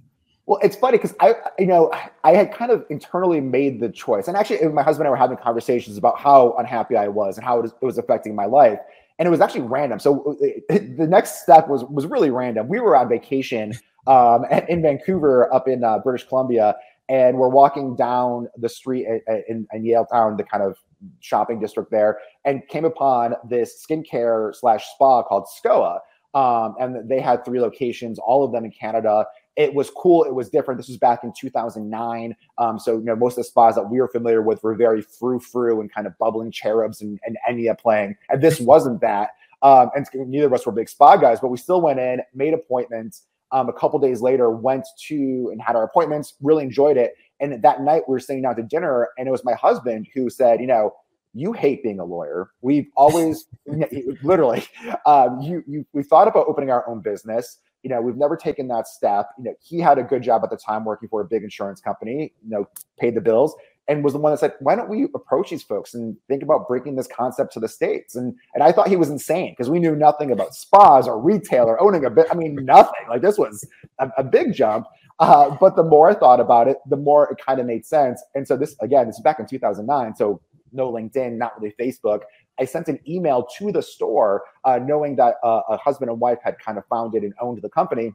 Well, 0.47 0.59
it's 0.63 0.77
funny 0.77 0.99
because 0.99 1.15
I, 1.21 1.37
you 1.59 1.67
know, 1.67 1.91
I 2.23 2.33
had 2.33 2.53
kind 2.53 2.71
of 2.71 2.85
internally 2.91 3.41
made 3.41 3.81
the 3.81 3.89
choice, 3.89 4.29
and 4.29 4.37
actually, 4.37 4.67
my 4.69 4.83
husband 4.83 5.07
and 5.07 5.09
I 5.09 5.11
were 5.13 5.17
having 5.17 5.39
conversations 5.39 5.97
about 5.97 6.19
how 6.19 6.55
unhappy 6.59 6.97
I 6.97 7.09
was 7.09 7.39
and 7.39 7.47
how 7.47 7.61
it 7.61 7.63
was, 7.63 7.73
it 7.81 7.85
was 7.85 7.97
affecting 7.97 8.35
my 8.35 8.45
life, 8.45 8.79
and 9.19 9.27
it 9.27 9.31
was 9.31 9.41
actually 9.41 9.63
random. 9.63 9.99
So 9.99 10.37
the 10.69 11.07
next 11.09 11.43
step 11.43 11.69
was 11.69 11.85
was 11.85 12.05
really 12.05 12.29
random. 12.29 12.69
We 12.69 12.79
were 12.81 12.95
on 12.95 13.09
vacation 13.09 13.73
um, 14.07 14.45
in 14.69 14.83
Vancouver, 14.83 15.53
up 15.53 15.67
in 15.67 15.83
uh, 15.83 16.01
British 16.01 16.29
Columbia, 16.29 16.77
and 17.09 17.39
we're 17.39 17.49
walking 17.49 17.97
down 17.97 18.49
the 18.59 18.69
street 18.69 19.07
in, 19.49 19.67
in 19.73 19.83
Yaletown, 19.83 20.37
the 20.37 20.45
kind 20.45 20.63
of 20.63 20.77
shopping 21.21 21.61
district 21.61 21.91
there 21.91 22.19
and 22.45 22.67
came 22.69 22.85
upon 22.85 23.35
this 23.49 23.85
skincare 23.85 24.55
slash 24.55 24.87
spa 24.95 25.23
called 25.23 25.47
Skoah. 25.47 25.99
Um, 26.35 26.75
and 26.81 27.09
they 27.09 27.21
had 27.21 27.45
three 27.45 27.61
locations, 27.61 28.19
all 28.19 28.45
of 28.45 28.53
them 28.53 28.65
in 28.65 28.73
Canada. 28.73 29.25
It 29.57 29.73
was 29.73 29.89
cool. 29.91 30.25
It 30.25 30.35
was 30.35 30.51
different. 30.51 30.79
This 30.79 30.89
was 30.89 30.97
back 30.97 31.23
in 31.23 31.33
2009. 31.39 32.35
Um, 32.59 32.79
so, 32.79 32.99
you 32.99 33.05
know, 33.05 33.15
most 33.15 33.35
of 33.35 33.37
the 33.37 33.45
spas 33.45 33.77
that 33.77 33.89
we 33.89 34.01
were 34.01 34.09
familiar 34.09 34.43
with 34.43 34.61
were 34.65 34.75
very 34.75 35.01
frou 35.01 35.39
frou 35.39 35.81
and 35.81 35.93
kind 35.93 36.09
of 36.09 36.19
bubbling 36.19 36.51
cherubs 36.51 37.03
and, 37.03 37.21
and 37.25 37.39
Enya 37.49 37.79
playing. 37.79 38.17
And 38.31 38.43
this 38.43 38.59
wasn't 38.59 39.01
that. 39.01 39.31
Um, 39.63 39.91
and 39.95 40.07
neither 40.29 40.47
of 40.47 40.53
us 40.53 40.67
were 40.67 40.73
big 40.73 40.89
spa 40.89 41.17
guys, 41.17 41.41
but 41.41 41.49
we 41.49 41.57
still 41.57 41.81
went 41.81 42.01
in, 42.01 42.21
made 42.35 42.53
appointments. 42.53 43.23
Um, 43.53 43.69
a 43.69 43.73
couple 43.73 44.01
days 44.01 44.21
later, 44.21 44.51
went 44.51 44.85
to 45.07 45.49
and 45.53 45.63
had 45.63 45.77
our 45.77 45.85
appointments, 45.85 46.35
really 46.43 46.65
enjoyed 46.65 46.97
it. 46.97 47.15
And 47.41 47.63
that 47.63 47.81
night 47.83 48.03
we 48.07 48.13
were 48.13 48.21
sitting 48.21 48.43
down 48.43 48.57
to 48.57 48.63
dinner, 48.63 49.09
and 49.19 49.29
it 49.29 49.31
was 49.31 49.45
my 49.45 49.55
husband 49.55 50.07
who 50.15 50.31
said, 50.31 50.61
you 50.61 50.67
know, 50.67 50.93
you 51.33 51.53
hate 51.53 51.83
being 51.83 51.99
a 51.99 52.05
lawyer. 52.05 52.51
We've 52.61 52.87
always, 52.97 53.47
literally, 54.23 54.65
um, 55.05 55.41
you, 55.41 55.65
you, 55.67 55.85
we 55.93 56.03
thought 56.05 56.29
about 56.29 56.47
opening 56.47 56.71
our 56.71 56.89
own 56.89 57.01
business. 57.01 57.59
You 57.83 57.91
know, 57.91 58.01
we've 58.01 58.17
never 58.17 58.37
taken 58.37 58.69
that 58.69 58.87
step. 58.87 59.29
You 59.37 59.45
know, 59.45 59.55
he 59.61 59.79
had 59.79 59.99
a 59.99 60.03
good 60.05 60.23
job 60.23 60.43
at 60.45 60.51
the 60.51 60.57
time 60.57 60.85
working 60.85 61.09
for 61.09 61.21
a 61.21 61.25
big 61.25 61.43
insurance 61.43 61.81
company. 61.81 62.33
You 62.43 62.51
know, 62.51 62.69
paid 62.99 63.15
the 63.15 63.21
bills 63.21 63.55
and 63.89 64.03
was 64.03 64.15
the 64.15 64.19
one 64.19 64.33
that 64.33 64.39
said, 64.39 64.55
"Why 64.61 64.75
don't 64.75 64.89
we 64.89 65.05
approach 65.15 65.51
these 65.51 65.63
folks 65.63 65.95
and 65.95 66.17
think 66.29 66.43
about 66.43 66.67
bringing 66.67 66.97
this 66.97 67.07
concept 67.07 67.53
to 67.55 67.61
the 67.61 67.69
states?" 67.69 68.15
And 68.15 68.35
and 68.55 68.63
I 68.63 68.73
thought 68.73 68.89
he 68.89 68.97
was 68.97 69.11
insane 69.11 69.53
because 69.53 69.71
we 69.71 69.79
knew 69.79 69.95
nothing 69.95 70.31
about 70.31 70.55
spas 70.55 71.07
or 71.07 71.21
retail 71.21 71.67
or 71.67 71.81
owning 71.81 72.05
a 72.05 72.11
bit. 72.11 72.27
I 72.31 72.35
mean, 72.35 72.55
nothing. 72.65 73.09
Like 73.09 73.23
this 73.23 73.39
was 73.39 73.67
a, 73.99 74.11
a 74.19 74.25
big 74.25 74.55
jump. 74.55 74.87
Uh, 75.21 75.57
but 75.61 75.77
the 75.77 75.83
more 75.83 76.11
I 76.11 76.15
thought 76.15 76.41
about 76.41 76.69
it, 76.69 76.79
the 76.89 76.97
more 76.97 77.31
it 77.31 77.39
kind 77.45 77.61
of 77.61 77.67
made 77.67 77.87
sense. 77.87 78.23
And 78.35 78.47
so 78.47 78.57
this 78.57 78.77
again, 78.81 79.07
this 79.07 79.17
is 79.17 79.23
back 79.23 79.39
in 79.39 79.47
2009. 79.47 80.17
So 80.17 80.41
no 80.73 80.93
LinkedIn, 80.93 81.37
not 81.37 81.61
really 81.61 81.75
Facebook. 81.81 82.21
I 82.59 82.65
sent 82.65 82.89
an 82.89 82.99
email 83.09 83.47
to 83.59 83.73
the 83.73 83.83
store, 83.83 84.45
uh, 84.65 84.79
knowing 84.79 85.17
that 85.17 85.37
uh, 85.43 85.63
a 85.69 85.77
husband 85.77 86.11
and 86.11 86.21
wife 86.21 86.39
had 86.43 86.59
kind 86.59 86.79
of 86.79 86.85
founded 86.87 87.23
and 87.23 87.33
owned 87.41 87.61
the 87.63 87.69
company, 87.69 88.13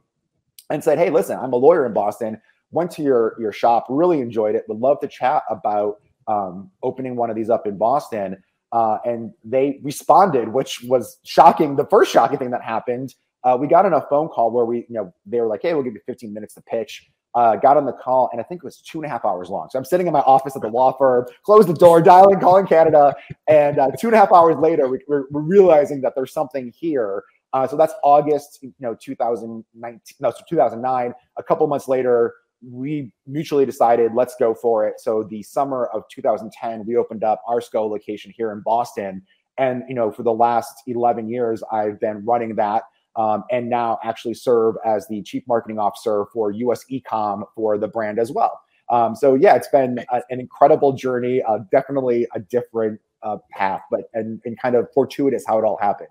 and 0.70 0.82
said, 0.82 0.98
"Hey, 0.98 1.10
listen, 1.10 1.38
I'm 1.38 1.52
a 1.52 1.56
lawyer 1.56 1.86
in 1.86 1.92
Boston. 1.92 2.40
Went 2.70 2.90
to 2.92 3.02
your 3.02 3.36
your 3.40 3.52
shop, 3.52 3.86
really 3.88 4.20
enjoyed 4.20 4.54
it. 4.54 4.64
Would 4.68 4.78
love 4.78 5.00
to 5.00 5.08
chat 5.08 5.42
about 5.50 6.00
um, 6.26 6.70
opening 6.82 7.16
one 7.16 7.30
of 7.30 7.36
these 7.36 7.50
up 7.50 7.66
in 7.66 7.76
Boston." 7.76 8.42
Uh, 8.72 8.98
and 9.04 9.32
they 9.44 9.80
responded, 9.82 10.48
which 10.48 10.82
was 10.84 11.18
shocking. 11.24 11.74
The 11.76 11.86
first 11.86 12.12
shocking 12.12 12.38
thing 12.38 12.50
that 12.50 12.62
happened 12.62 13.14
uh, 13.44 13.56
we 13.58 13.66
got 13.66 13.86
on 13.86 13.94
a 13.94 14.00
phone 14.02 14.28
call 14.28 14.50
where 14.50 14.64
we, 14.64 14.78
you 14.78 14.94
know, 14.94 15.12
they 15.26 15.40
were 15.40 15.46
like, 15.46 15.62
"Hey, 15.62 15.74
we'll 15.74 15.82
give 15.82 15.94
you 15.94 16.00
15 16.06 16.32
minutes 16.32 16.54
to 16.54 16.62
pitch." 16.62 17.10
Uh, 17.34 17.54
got 17.54 17.76
on 17.76 17.84
the 17.86 17.92
call, 17.92 18.28
and 18.32 18.40
I 18.40 18.44
think 18.44 18.58
it 18.58 18.64
was 18.64 18.80
two 18.80 18.98
and 18.98 19.06
a 19.06 19.08
half 19.08 19.24
hours 19.24 19.48
long. 19.50 19.68
So 19.70 19.78
I'm 19.78 19.84
sitting 19.84 20.08
in 20.08 20.12
my 20.12 20.20
office 20.20 20.56
at 20.56 20.62
the 20.62 20.68
law 20.68 20.92
firm, 20.98 21.26
close 21.44 21.64
the 21.64 21.74
door, 21.74 22.02
dialing, 22.02 22.40
calling 22.40 22.66
Canada, 22.66 23.14
and 23.46 23.78
uh, 23.78 23.90
two 23.96 24.08
and 24.08 24.16
a 24.16 24.18
half 24.18 24.32
hours 24.32 24.56
later, 24.56 24.88
we, 24.88 24.98
are 25.08 25.26
realizing 25.30 26.00
that 26.00 26.14
there's 26.16 26.32
something 26.32 26.72
here. 26.76 27.22
Uh, 27.52 27.68
so 27.68 27.76
that's 27.76 27.94
August, 28.02 28.58
you 28.62 28.72
know, 28.80 28.96
2019, 29.00 30.00
no, 30.18 30.30
so 30.30 30.38
2009. 30.48 31.14
A 31.36 31.42
couple 31.42 31.66
months 31.68 31.86
later, 31.86 32.34
we 32.68 33.12
mutually 33.28 33.64
decided 33.64 34.12
let's 34.12 34.34
go 34.34 34.52
for 34.52 34.86
it. 34.88 34.98
So 34.98 35.22
the 35.22 35.42
summer 35.42 35.86
of 35.94 36.02
2010, 36.08 36.84
we 36.84 36.96
opened 36.96 37.22
up 37.22 37.42
our 37.46 37.60
Skoah 37.60 37.88
location 37.88 38.32
here 38.36 38.50
in 38.50 38.60
Boston, 38.60 39.22
and 39.56 39.84
you 39.88 39.94
know, 39.94 40.10
for 40.10 40.24
the 40.24 40.32
last 40.32 40.82
11 40.88 41.28
years, 41.28 41.62
I've 41.70 42.00
been 42.00 42.24
running 42.24 42.56
that 42.56 42.82
um, 43.16 43.44
and 43.50 43.68
now 43.68 43.98
actually 44.02 44.34
serve 44.34 44.76
as 44.84 45.06
the 45.08 45.22
chief 45.22 45.42
marketing 45.46 45.78
officer 45.78 46.26
for 46.32 46.50
US 46.50 46.84
Ecom 46.90 47.42
for 47.54 47.78
the 47.78 47.88
brand 47.88 48.18
as 48.18 48.30
well. 48.32 48.60
Um, 48.90 49.14
so 49.14 49.34
yeah, 49.34 49.54
it's 49.54 49.68
been 49.68 50.04
a, 50.12 50.22
an 50.30 50.40
incredible 50.40 50.92
journey, 50.92 51.42
uh, 51.42 51.58
definitely 51.70 52.26
a 52.34 52.40
different 52.40 53.00
uh, 53.22 53.38
path, 53.50 53.82
but 53.90 54.10
and, 54.14 54.40
and 54.44 54.60
kind 54.60 54.74
of 54.74 54.88
fortuitous 54.94 55.44
how 55.46 55.58
it 55.58 55.64
all 55.64 55.78
happened. 55.80 56.08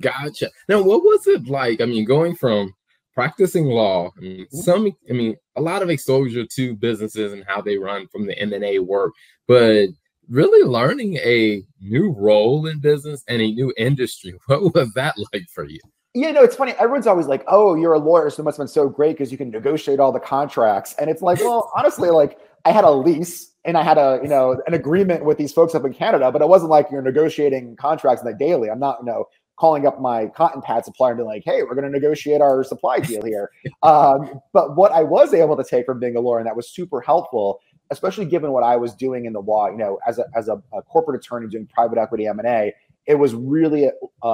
Gotcha. 0.00 0.50
Now, 0.68 0.82
what 0.82 1.02
was 1.02 1.26
it 1.26 1.48
like? 1.48 1.80
I 1.80 1.86
mean, 1.86 2.04
going 2.04 2.36
from 2.36 2.74
practicing 3.14 3.66
law, 3.66 4.10
I 4.16 4.20
mean, 4.20 4.40
mm-hmm. 4.40 4.56
some, 4.58 4.96
I 5.08 5.12
mean, 5.12 5.36
a 5.56 5.60
lot 5.60 5.82
of 5.82 5.90
exposure 5.90 6.44
to 6.44 6.76
businesses 6.76 7.32
and 7.32 7.44
how 7.46 7.60
they 7.60 7.78
run 7.78 8.08
from 8.08 8.26
the 8.26 8.38
M 8.38 8.52
and 8.52 8.64
A 8.64 8.80
work, 8.80 9.12
but 9.46 9.86
really 10.28 10.68
learning 10.68 11.16
a 11.16 11.62
new 11.80 12.12
role 12.12 12.66
in 12.66 12.80
business 12.80 13.22
and 13.28 13.42
a 13.42 13.50
new 13.50 13.72
industry. 13.76 14.34
What 14.46 14.74
was 14.74 14.92
that 14.94 15.14
like 15.32 15.46
for 15.52 15.64
you? 15.64 15.80
Yeah, 16.14 16.30
no, 16.30 16.44
it's 16.44 16.54
funny. 16.54 16.72
Everyone's 16.78 17.08
always 17.08 17.26
like, 17.26 17.42
"Oh, 17.48 17.74
you're 17.74 17.94
a 17.94 17.98
lawyer, 17.98 18.30
so 18.30 18.40
it 18.40 18.44
must 18.44 18.56
have 18.56 18.64
been 18.64 18.68
so 18.68 18.88
great 18.88 19.18
because 19.18 19.32
you 19.32 19.38
can 19.38 19.50
negotiate 19.50 19.98
all 19.98 20.12
the 20.12 20.20
contracts." 20.20 20.94
And 20.98 21.10
it's 21.10 21.22
like, 21.22 21.40
well, 21.40 21.72
honestly, 21.76 22.10
like 22.10 22.38
I 22.64 22.70
had 22.70 22.84
a 22.84 22.90
lease 22.90 23.50
and 23.64 23.76
I 23.76 23.82
had 23.82 23.98
a 23.98 24.20
you 24.22 24.28
know 24.28 24.60
an 24.66 24.74
agreement 24.74 25.24
with 25.24 25.38
these 25.38 25.52
folks 25.52 25.74
up 25.74 25.84
in 25.84 25.92
Canada, 25.92 26.30
but 26.30 26.40
it 26.40 26.48
wasn't 26.48 26.70
like 26.70 26.86
you're 26.92 27.02
negotiating 27.02 27.76
contracts 27.76 28.24
like 28.24 28.38
daily. 28.38 28.70
I'm 28.70 28.78
not 28.78 28.98
you 29.00 29.06
know 29.06 29.24
calling 29.56 29.86
up 29.86 30.00
my 30.00 30.26
cotton 30.26 30.60
pad 30.62 30.84
supplier 30.84 31.12
and 31.12 31.18
being 31.18 31.28
like, 31.28 31.42
"Hey, 31.44 31.64
we're 31.64 31.74
going 31.74 31.84
to 31.84 31.90
negotiate 31.90 32.40
our 32.40 32.62
supply 32.62 33.00
deal 33.00 33.24
here." 33.24 33.50
um, 33.82 34.40
but 34.52 34.76
what 34.76 34.92
I 34.92 35.02
was 35.02 35.34
able 35.34 35.56
to 35.56 35.64
take 35.64 35.84
from 35.84 35.98
being 35.98 36.16
a 36.16 36.20
lawyer, 36.20 36.38
and 36.38 36.46
that 36.46 36.56
was 36.56 36.70
super 36.70 37.00
helpful, 37.00 37.58
especially 37.94 38.26
given 38.26 38.52
what 38.52 38.62
I 38.62 38.76
was 38.76 38.94
doing 38.94 39.24
in 39.24 39.32
the 39.32 39.40
law, 39.40 39.68
you 39.68 39.76
know, 39.76 39.98
as 40.06 40.18
a, 40.18 40.24
as 40.36 40.48
a, 40.48 40.62
a 40.72 40.82
corporate 40.82 41.24
attorney 41.24 41.48
doing 41.48 41.66
private 41.66 41.98
equity 41.98 42.26
M&A, 42.26 42.74
it 43.06 43.14
was 43.14 43.34
really 43.34 43.86
a, 43.86 43.92
a, 44.22 44.28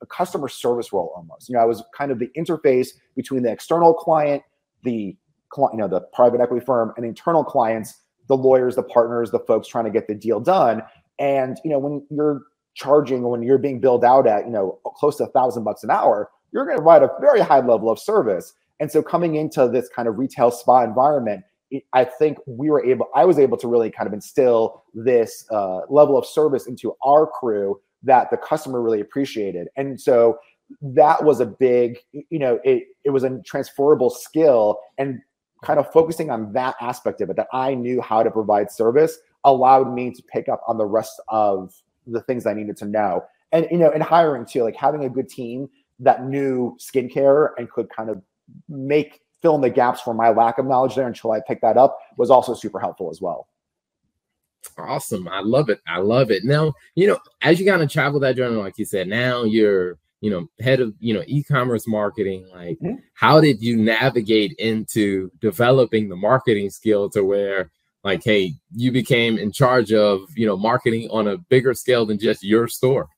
a, 0.00 0.06
customer 0.08 0.48
service 0.48 0.92
role 0.92 1.12
almost. 1.16 1.48
You 1.48 1.54
know, 1.54 1.60
I 1.60 1.64
was 1.64 1.82
kind 1.96 2.12
of 2.12 2.18
the 2.18 2.30
interface 2.36 2.88
between 3.16 3.42
the 3.42 3.50
external 3.50 3.92
client, 3.92 4.42
the 4.84 5.16
you 5.56 5.68
know, 5.78 5.88
the 5.88 6.00
private 6.12 6.40
equity 6.40 6.64
firm 6.64 6.92
and 6.96 7.06
internal 7.06 7.42
clients, 7.42 7.94
the 8.28 8.36
lawyers, 8.36 8.76
the 8.76 8.82
partners, 8.82 9.30
the 9.30 9.38
folks 9.40 9.68
trying 9.68 9.84
to 9.84 9.90
get 9.90 10.06
the 10.06 10.14
deal 10.14 10.38
done. 10.38 10.82
And, 11.18 11.56
you 11.64 11.70
know, 11.70 11.78
when 11.78 12.06
you're 12.10 12.42
charging, 12.74 13.22
when 13.22 13.42
you're 13.42 13.58
being 13.58 13.80
billed 13.80 14.04
out 14.04 14.26
at, 14.26 14.44
you 14.44 14.52
know, 14.52 14.78
close 14.96 15.16
to 15.16 15.24
a 15.24 15.28
thousand 15.28 15.64
bucks 15.64 15.82
an 15.82 15.90
hour, 15.90 16.30
you're 16.52 16.64
going 16.64 16.76
to 16.76 16.82
provide 16.82 17.02
a 17.02 17.10
very 17.20 17.40
high 17.40 17.60
level 17.60 17.90
of 17.90 17.98
service. 17.98 18.52
And 18.80 18.92
so 18.92 19.02
coming 19.02 19.36
into 19.36 19.68
this 19.68 19.88
kind 19.88 20.08
of 20.08 20.18
retail 20.18 20.50
spa 20.50 20.82
environment, 20.82 21.44
I 21.92 22.04
think 22.04 22.38
we 22.46 22.70
were 22.70 22.84
able, 22.84 23.08
I 23.14 23.24
was 23.24 23.38
able 23.38 23.56
to 23.58 23.68
really 23.68 23.90
kind 23.90 24.06
of 24.06 24.12
instill 24.12 24.84
this 24.94 25.44
uh, 25.50 25.80
level 25.88 26.16
of 26.16 26.24
service 26.24 26.66
into 26.66 26.96
our 27.04 27.26
crew 27.26 27.80
that 28.02 28.30
the 28.30 28.36
customer 28.36 28.80
really 28.80 29.00
appreciated. 29.00 29.68
And 29.76 30.00
so 30.00 30.38
that 30.80 31.24
was 31.24 31.40
a 31.40 31.46
big, 31.46 31.98
you 32.12 32.38
know, 32.38 32.60
it, 32.64 32.88
it 33.04 33.10
was 33.10 33.24
a 33.24 33.40
transferable 33.44 34.10
skill 34.10 34.78
and 34.98 35.20
kind 35.64 35.78
of 35.80 35.90
focusing 35.92 36.30
on 36.30 36.52
that 36.52 36.76
aspect 36.80 37.20
of 37.20 37.30
it 37.30 37.36
that 37.36 37.48
I 37.52 37.74
knew 37.74 38.00
how 38.00 38.22
to 38.22 38.30
provide 38.30 38.70
service 38.70 39.18
allowed 39.44 39.92
me 39.92 40.12
to 40.12 40.22
pick 40.22 40.48
up 40.48 40.62
on 40.68 40.78
the 40.78 40.86
rest 40.86 41.20
of 41.28 41.74
the 42.06 42.20
things 42.22 42.46
I 42.46 42.54
needed 42.54 42.76
to 42.78 42.84
know. 42.84 43.24
And, 43.52 43.66
you 43.70 43.78
know, 43.78 43.90
in 43.90 44.00
hiring 44.00 44.44
too, 44.44 44.62
like 44.62 44.76
having 44.76 45.04
a 45.04 45.08
good 45.08 45.28
team 45.28 45.68
that 46.00 46.24
knew 46.24 46.76
skincare 46.78 47.50
and 47.58 47.70
could 47.70 47.88
kind 47.88 48.10
of 48.10 48.22
make 48.68 49.22
fill 49.46 49.54
in 49.54 49.60
the 49.60 49.70
gaps 49.70 50.00
for 50.00 50.12
my 50.12 50.30
lack 50.30 50.58
of 50.58 50.66
knowledge 50.66 50.96
there 50.96 51.06
until 51.06 51.30
I 51.30 51.40
picked 51.46 51.62
that 51.62 51.76
up 51.76 51.96
was 52.16 52.30
also 52.30 52.52
super 52.52 52.80
helpful 52.80 53.10
as 53.10 53.20
well. 53.20 53.46
Awesome. 54.76 55.28
I 55.28 55.38
love 55.38 55.68
it. 55.70 55.80
I 55.86 55.98
love 55.98 56.32
it. 56.32 56.44
Now, 56.44 56.74
you 56.96 57.06
know, 57.06 57.20
as 57.42 57.60
you 57.60 57.66
kind 57.66 57.80
of 57.80 57.88
travel 57.88 58.18
that 58.20 58.34
journey, 58.34 58.56
like 58.56 58.76
you 58.76 58.84
said, 58.84 59.06
now 59.06 59.44
you're, 59.44 59.98
you 60.20 60.30
know, 60.30 60.48
head 60.58 60.80
of, 60.80 60.94
you 60.98 61.14
know, 61.14 61.22
e-commerce 61.28 61.86
marketing. 61.86 62.48
Like, 62.52 62.76
mm-hmm. 62.80 62.96
how 63.14 63.40
did 63.40 63.62
you 63.62 63.76
navigate 63.76 64.54
into 64.58 65.30
developing 65.40 66.08
the 66.08 66.16
marketing 66.16 66.70
skill 66.70 67.08
to 67.10 67.22
where 67.22 67.70
like, 68.02 68.24
hey, 68.24 68.54
you 68.74 68.90
became 68.90 69.38
in 69.38 69.52
charge 69.52 69.92
of, 69.92 70.22
you 70.34 70.46
know, 70.46 70.56
marketing 70.56 71.08
on 71.12 71.28
a 71.28 71.38
bigger 71.38 71.72
scale 71.72 72.04
than 72.04 72.18
just 72.18 72.42
your 72.42 72.66
store? 72.66 73.08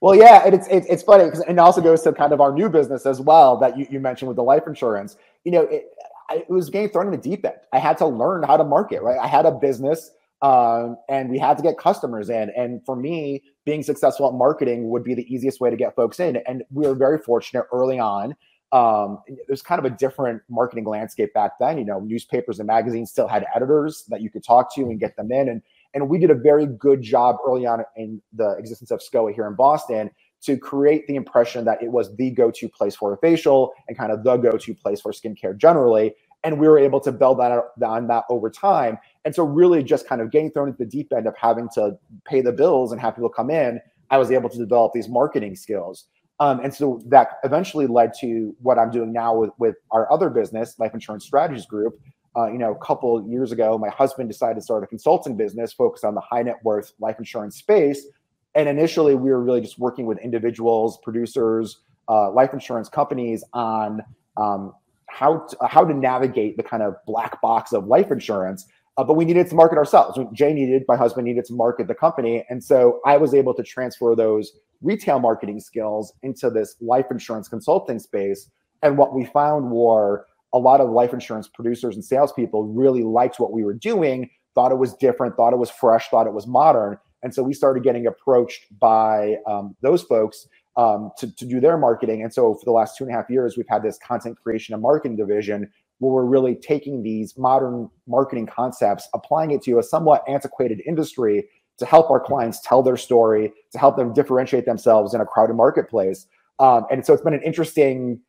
Well, 0.00 0.14
yeah, 0.14 0.44
it's 0.46 0.66
it's, 0.68 0.86
it's 0.86 1.02
funny 1.02 1.24
because 1.24 1.40
it 1.40 1.58
also 1.58 1.80
goes 1.80 2.02
to 2.02 2.12
kind 2.12 2.32
of 2.32 2.40
our 2.40 2.52
new 2.52 2.68
business 2.68 3.06
as 3.06 3.20
well 3.20 3.56
that 3.58 3.78
you, 3.78 3.86
you 3.90 4.00
mentioned 4.00 4.28
with 4.28 4.36
the 4.36 4.42
life 4.42 4.64
insurance. 4.66 5.16
You 5.44 5.52
know, 5.52 5.62
it, 5.62 5.84
it 6.30 6.50
was 6.50 6.70
getting 6.70 6.88
thrown 6.88 7.06
in 7.06 7.12
the 7.12 7.18
deep 7.18 7.44
end. 7.44 7.54
I 7.72 7.78
had 7.78 7.98
to 7.98 8.06
learn 8.06 8.42
how 8.42 8.56
to 8.56 8.64
market, 8.64 9.02
right? 9.02 9.18
I 9.18 9.26
had 9.26 9.46
a 9.46 9.52
business 9.52 10.10
um, 10.42 10.96
and 11.08 11.30
we 11.30 11.38
had 11.38 11.56
to 11.56 11.62
get 11.62 11.78
customers 11.78 12.28
in. 12.28 12.50
And 12.56 12.84
for 12.84 12.96
me, 12.96 13.42
being 13.64 13.82
successful 13.82 14.28
at 14.28 14.34
marketing 14.34 14.90
would 14.90 15.04
be 15.04 15.14
the 15.14 15.32
easiest 15.32 15.60
way 15.60 15.70
to 15.70 15.76
get 15.76 15.94
folks 15.94 16.20
in. 16.20 16.36
And 16.46 16.64
we 16.70 16.86
were 16.86 16.94
very 16.94 17.18
fortunate 17.18 17.66
early 17.72 17.98
on. 17.98 18.34
Um, 18.72 19.20
there's 19.46 19.62
kind 19.62 19.78
of 19.78 19.84
a 19.84 19.96
different 19.96 20.42
marketing 20.50 20.84
landscape 20.84 21.32
back 21.32 21.52
then. 21.60 21.78
You 21.78 21.84
know, 21.84 22.00
newspapers 22.00 22.58
and 22.58 22.66
magazines 22.66 23.10
still 23.10 23.28
had 23.28 23.46
editors 23.54 24.04
that 24.08 24.20
you 24.20 24.30
could 24.30 24.42
talk 24.42 24.74
to 24.74 24.82
and 24.82 24.98
get 24.98 25.16
them 25.16 25.30
in. 25.30 25.48
And 25.48 25.62
and 25.94 26.08
we 26.08 26.18
did 26.18 26.30
a 26.30 26.34
very 26.34 26.66
good 26.66 27.00
job 27.00 27.36
early 27.46 27.66
on 27.66 27.84
in 27.96 28.20
the 28.32 28.50
existence 28.58 28.90
of 28.90 29.00
Skoah 29.00 29.32
here 29.32 29.46
in 29.46 29.54
Boston 29.54 30.10
to 30.44 30.56
create 30.56 31.06
the 31.06 31.16
impression 31.16 31.64
that 31.66 31.82
it 31.82 31.90
was 31.90 32.14
the 32.16 32.30
go-to 32.30 32.68
place 32.68 32.96
for 32.96 33.12
a 33.14 33.18
facial 33.18 33.72
and 33.88 33.96
kind 33.96 34.12
of 34.12 34.24
the 34.24 34.36
go-to 34.36 34.74
place 34.74 35.00
for 35.00 35.12
skincare 35.12 35.56
generally. 35.56 36.14
And 36.44 36.58
we 36.60 36.68
were 36.68 36.78
able 36.78 37.00
to 37.00 37.12
build 37.12 37.38
that 37.40 37.52
on 37.84 38.06
that 38.08 38.24
over 38.28 38.50
time. 38.50 38.98
And 39.24 39.34
so 39.34 39.44
really 39.44 39.82
just 39.82 40.06
kind 40.06 40.20
of 40.20 40.30
getting 40.30 40.50
thrown 40.50 40.68
into 40.68 40.78
the 40.78 40.90
deep 40.90 41.12
end 41.16 41.26
of 41.26 41.34
having 41.36 41.68
to 41.74 41.98
pay 42.26 42.42
the 42.42 42.52
bills 42.52 42.92
and 42.92 43.00
have 43.00 43.14
people 43.14 43.30
come 43.30 43.50
in, 43.50 43.80
I 44.10 44.18
was 44.18 44.30
able 44.30 44.50
to 44.50 44.58
develop 44.58 44.92
these 44.92 45.08
marketing 45.08 45.56
skills. 45.56 46.04
Um, 46.40 46.60
and 46.60 46.74
so 46.74 47.00
that 47.06 47.38
eventually 47.44 47.86
led 47.86 48.12
to 48.20 48.54
what 48.60 48.78
I'm 48.78 48.90
doing 48.90 49.12
now 49.12 49.34
with, 49.36 49.50
with 49.58 49.76
our 49.92 50.10
other 50.12 50.28
business, 50.28 50.78
Life 50.78 50.92
Insurance 50.92 51.24
Strategies 51.24 51.66
Group. 51.66 51.98
Uh, 52.36 52.50
you 52.50 52.58
know, 52.58 52.72
a 52.72 52.84
couple 52.84 53.26
years 53.28 53.52
ago, 53.52 53.78
my 53.78 53.88
husband 53.88 54.28
decided 54.28 54.56
to 54.56 54.60
start 54.60 54.82
a 54.82 54.86
consulting 54.88 55.36
business 55.36 55.72
focused 55.72 56.04
on 56.04 56.14
the 56.14 56.20
high 56.20 56.42
net 56.42 56.56
worth 56.64 56.92
life 56.98 57.16
insurance 57.18 57.56
space. 57.56 58.06
And 58.54 58.68
initially, 58.68 59.14
we 59.14 59.30
were 59.30 59.42
really 59.42 59.60
just 59.60 59.78
working 59.78 60.06
with 60.06 60.18
individuals, 60.18 60.98
producers, 61.02 61.80
uh, 62.08 62.30
life 62.30 62.52
insurance 62.52 62.88
companies 62.88 63.42
on 63.52 64.02
um, 64.36 64.72
how 65.06 65.46
to, 65.48 65.66
how 65.66 65.84
to 65.84 65.94
navigate 65.94 66.56
the 66.56 66.62
kind 66.62 66.82
of 66.82 66.94
black 67.06 67.40
box 67.40 67.72
of 67.72 67.86
life 67.86 68.10
insurance 68.10 68.66
uh, 68.96 69.02
but 69.02 69.14
we 69.14 69.24
needed 69.24 69.48
to 69.48 69.54
market 69.54 69.76
ourselves. 69.76 70.18
Jay 70.32 70.52
needed, 70.52 70.84
my 70.86 70.96
husband 70.96 71.24
needed 71.26 71.44
to 71.46 71.52
market 71.52 71.88
the 71.88 71.94
company. 71.94 72.44
And 72.48 72.62
so 72.62 73.00
I 73.04 73.16
was 73.16 73.34
able 73.34 73.54
to 73.54 73.62
transfer 73.62 74.14
those 74.14 74.52
retail 74.82 75.18
marketing 75.18 75.60
skills 75.60 76.12
into 76.22 76.50
this 76.50 76.76
life 76.80 77.06
insurance 77.10 77.48
consulting 77.48 77.98
space. 77.98 78.48
And 78.82 78.96
what 78.96 79.14
we 79.14 79.24
found 79.24 79.70
were 79.70 80.26
a 80.52 80.58
lot 80.58 80.80
of 80.80 80.90
life 80.90 81.12
insurance 81.12 81.48
producers 81.48 81.96
and 81.96 82.04
salespeople 82.04 82.64
really 82.66 83.02
liked 83.02 83.40
what 83.40 83.52
we 83.52 83.64
were 83.64 83.74
doing, 83.74 84.30
thought 84.54 84.70
it 84.70 84.78
was 84.78 84.94
different, 84.94 85.36
thought 85.36 85.52
it 85.52 85.58
was 85.58 85.70
fresh, 85.70 86.08
thought 86.08 86.28
it 86.28 86.32
was 86.32 86.46
modern. 86.46 86.96
And 87.24 87.34
so 87.34 87.42
we 87.42 87.54
started 87.54 87.82
getting 87.82 88.06
approached 88.06 88.66
by 88.78 89.36
um, 89.48 89.74
those 89.80 90.02
folks 90.02 90.46
um, 90.76 91.10
to, 91.18 91.34
to 91.34 91.46
do 91.46 91.58
their 91.58 91.76
marketing. 91.76 92.22
And 92.22 92.32
so 92.32 92.54
for 92.54 92.64
the 92.64 92.70
last 92.70 92.96
two 92.96 93.04
and 93.04 93.12
a 93.12 93.16
half 93.16 93.28
years, 93.28 93.56
we've 93.56 93.66
had 93.68 93.82
this 93.82 93.98
content 93.98 94.36
creation 94.42 94.74
and 94.74 94.82
marketing 94.82 95.16
division 95.16 95.70
where 95.98 96.12
we're 96.12 96.24
really 96.24 96.54
taking 96.54 97.02
these 97.02 97.36
modern 97.38 97.88
marketing 98.06 98.46
concepts, 98.46 99.08
applying 99.14 99.52
it 99.52 99.62
to 99.62 99.78
a 99.78 99.82
somewhat 99.82 100.22
antiquated 100.28 100.82
industry 100.86 101.48
to 101.78 101.86
help 101.86 102.10
our 102.10 102.20
clients 102.20 102.60
tell 102.60 102.82
their 102.82 102.96
story, 102.96 103.52
to 103.72 103.78
help 103.78 103.96
them 103.96 104.12
differentiate 104.12 104.66
themselves 104.66 105.14
in 105.14 105.20
a 105.20 105.26
crowded 105.26 105.54
marketplace. 105.54 106.26
Um, 106.58 106.84
and 106.90 107.04
so 107.04 107.12
it's 107.14 107.22
been 107.22 107.34
an 107.34 107.42
interesting 107.42 108.20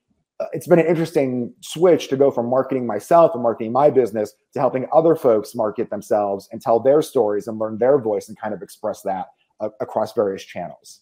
it's 0.52 0.68
been 0.68 0.80
an 0.80 0.86
interesting 0.86 1.54
switch 1.62 2.10
to 2.10 2.18
go 2.18 2.30
from 2.30 2.50
marketing 2.50 2.86
myself 2.86 3.34
and 3.34 3.44
marketing 3.44 3.72
my 3.72 3.90
business 3.90 4.34
to 4.54 4.60
helping 4.60 4.88
other 4.94 5.16
folks 5.16 5.56
market 5.56 5.90
themselves 5.90 6.50
and 6.52 6.62
tell 6.62 6.80
their 6.80 7.02
stories 7.02 7.48
and 7.48 7.58
learn 7.58 7.78
their 7.78 7.98
voice 7.98 8.28
and 8.28 8.38
kind 8.38 8.54
of 8.54 8.62
express 8.62 9.02
that 9.02 9.28
uh, 9.60 9.70
across 9.80 10.14
various 10.14 10.44
channels. 10.44 11.02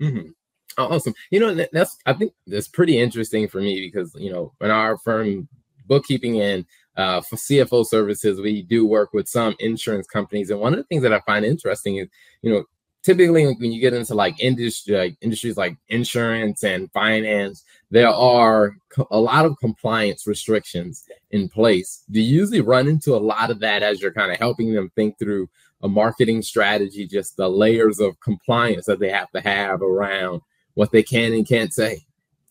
Mm-hmm. 0.00 0.30
awesome. 0.78 1.14
You 1.30 1.40
know, 1.40 1.66
that's 1.72 1.98
I 2.06 2.14
think 2.14 2.32
that's 2.46 2.68
pretty 2.68 2.98
interesting 2.98 3.48
for 3.48 3.60
me 3.60 3.80
because 3.80 4.14
you 4.14 4.32
know 4.32 4.52
in 4.60 4.70
our 4.70 4.96
firm 4.98 5.48
bookkeeping 5.86 6.40
and 6.40 6.64
uh, 6.96 7.20
for 7.20 7.36
CFO 7.36 7.86
services, 7.86 8.40
we 8.40 8.62
do 8.62 8.86
work 8.86 9.12
with 9.12 9.28
some 9.28 9.54
insurance 9.58 10.06
companies. 10.06 10.50
And 10.50 10.60
one 10.60 10.72
of 10.72 10.78
the 10.78 10.84
things 10.84 11.02
that 11.02 11.12
I 11.12 11.20
find 11.20 11.44
interesting 11.44 11.96
is, 11.96 12.08
you 12.42 12.52
know, 12.52 12.64
typically 13.02 13.46
when 13.46 13.72
you 13.72 13.80
get 13.80 13.94
into 13.94 14.14
like 14.14 14.40
industry, 14.40 14.96
like 14.96 15.16
industries 15.20 15.56
like 15.56 15.76
insurance 15.88 16.62
and 16.64 16.90
finance, 16.92 17.64
there 17.90 18.08
are 18.08 18.76
a 19.10 19.18
lot 19.18 19.46
of 19.46 19.58
compliance 19.58 20.26
restrictions 20.26 21.04
in 21.30 21.48
place. 21.48 22.04
Do 22.10 22.20
you 22.20 22.40
usually 22.40 22.60
run 22.60 22.88
into 22.88 23.14
a 23.14 23.18
lot 23.18 23.50
of 23.50 23.60
that 23.60 23.82
as 23.82 24.00
you're 24.00 24.12
kind 24.12 24.32
of 24.32 24.38
helping 24.38 24.74
them 24.74 24.90
think 24.94 25.18
through 25.18 25.48
a 25.82 25.88
marketing 25.88 26.42
strategy, 26.42 27.06
just 27.06 27.36
the 27.36 27.48
layers 27.48 28.00
of 28.00 28.20
compliance 28.20 28.86
that 28.86 29.00
they 29.00 29.10
have 29.10 29.30
to 29.30 29.40
have 29.40 29.82
around 29.82 30.42
what 30.74 30.92
they 30.92 31.02
can 31.02 31.32
and 31.32 31.48
can't 31.48 31.72
say? 31.72 32.04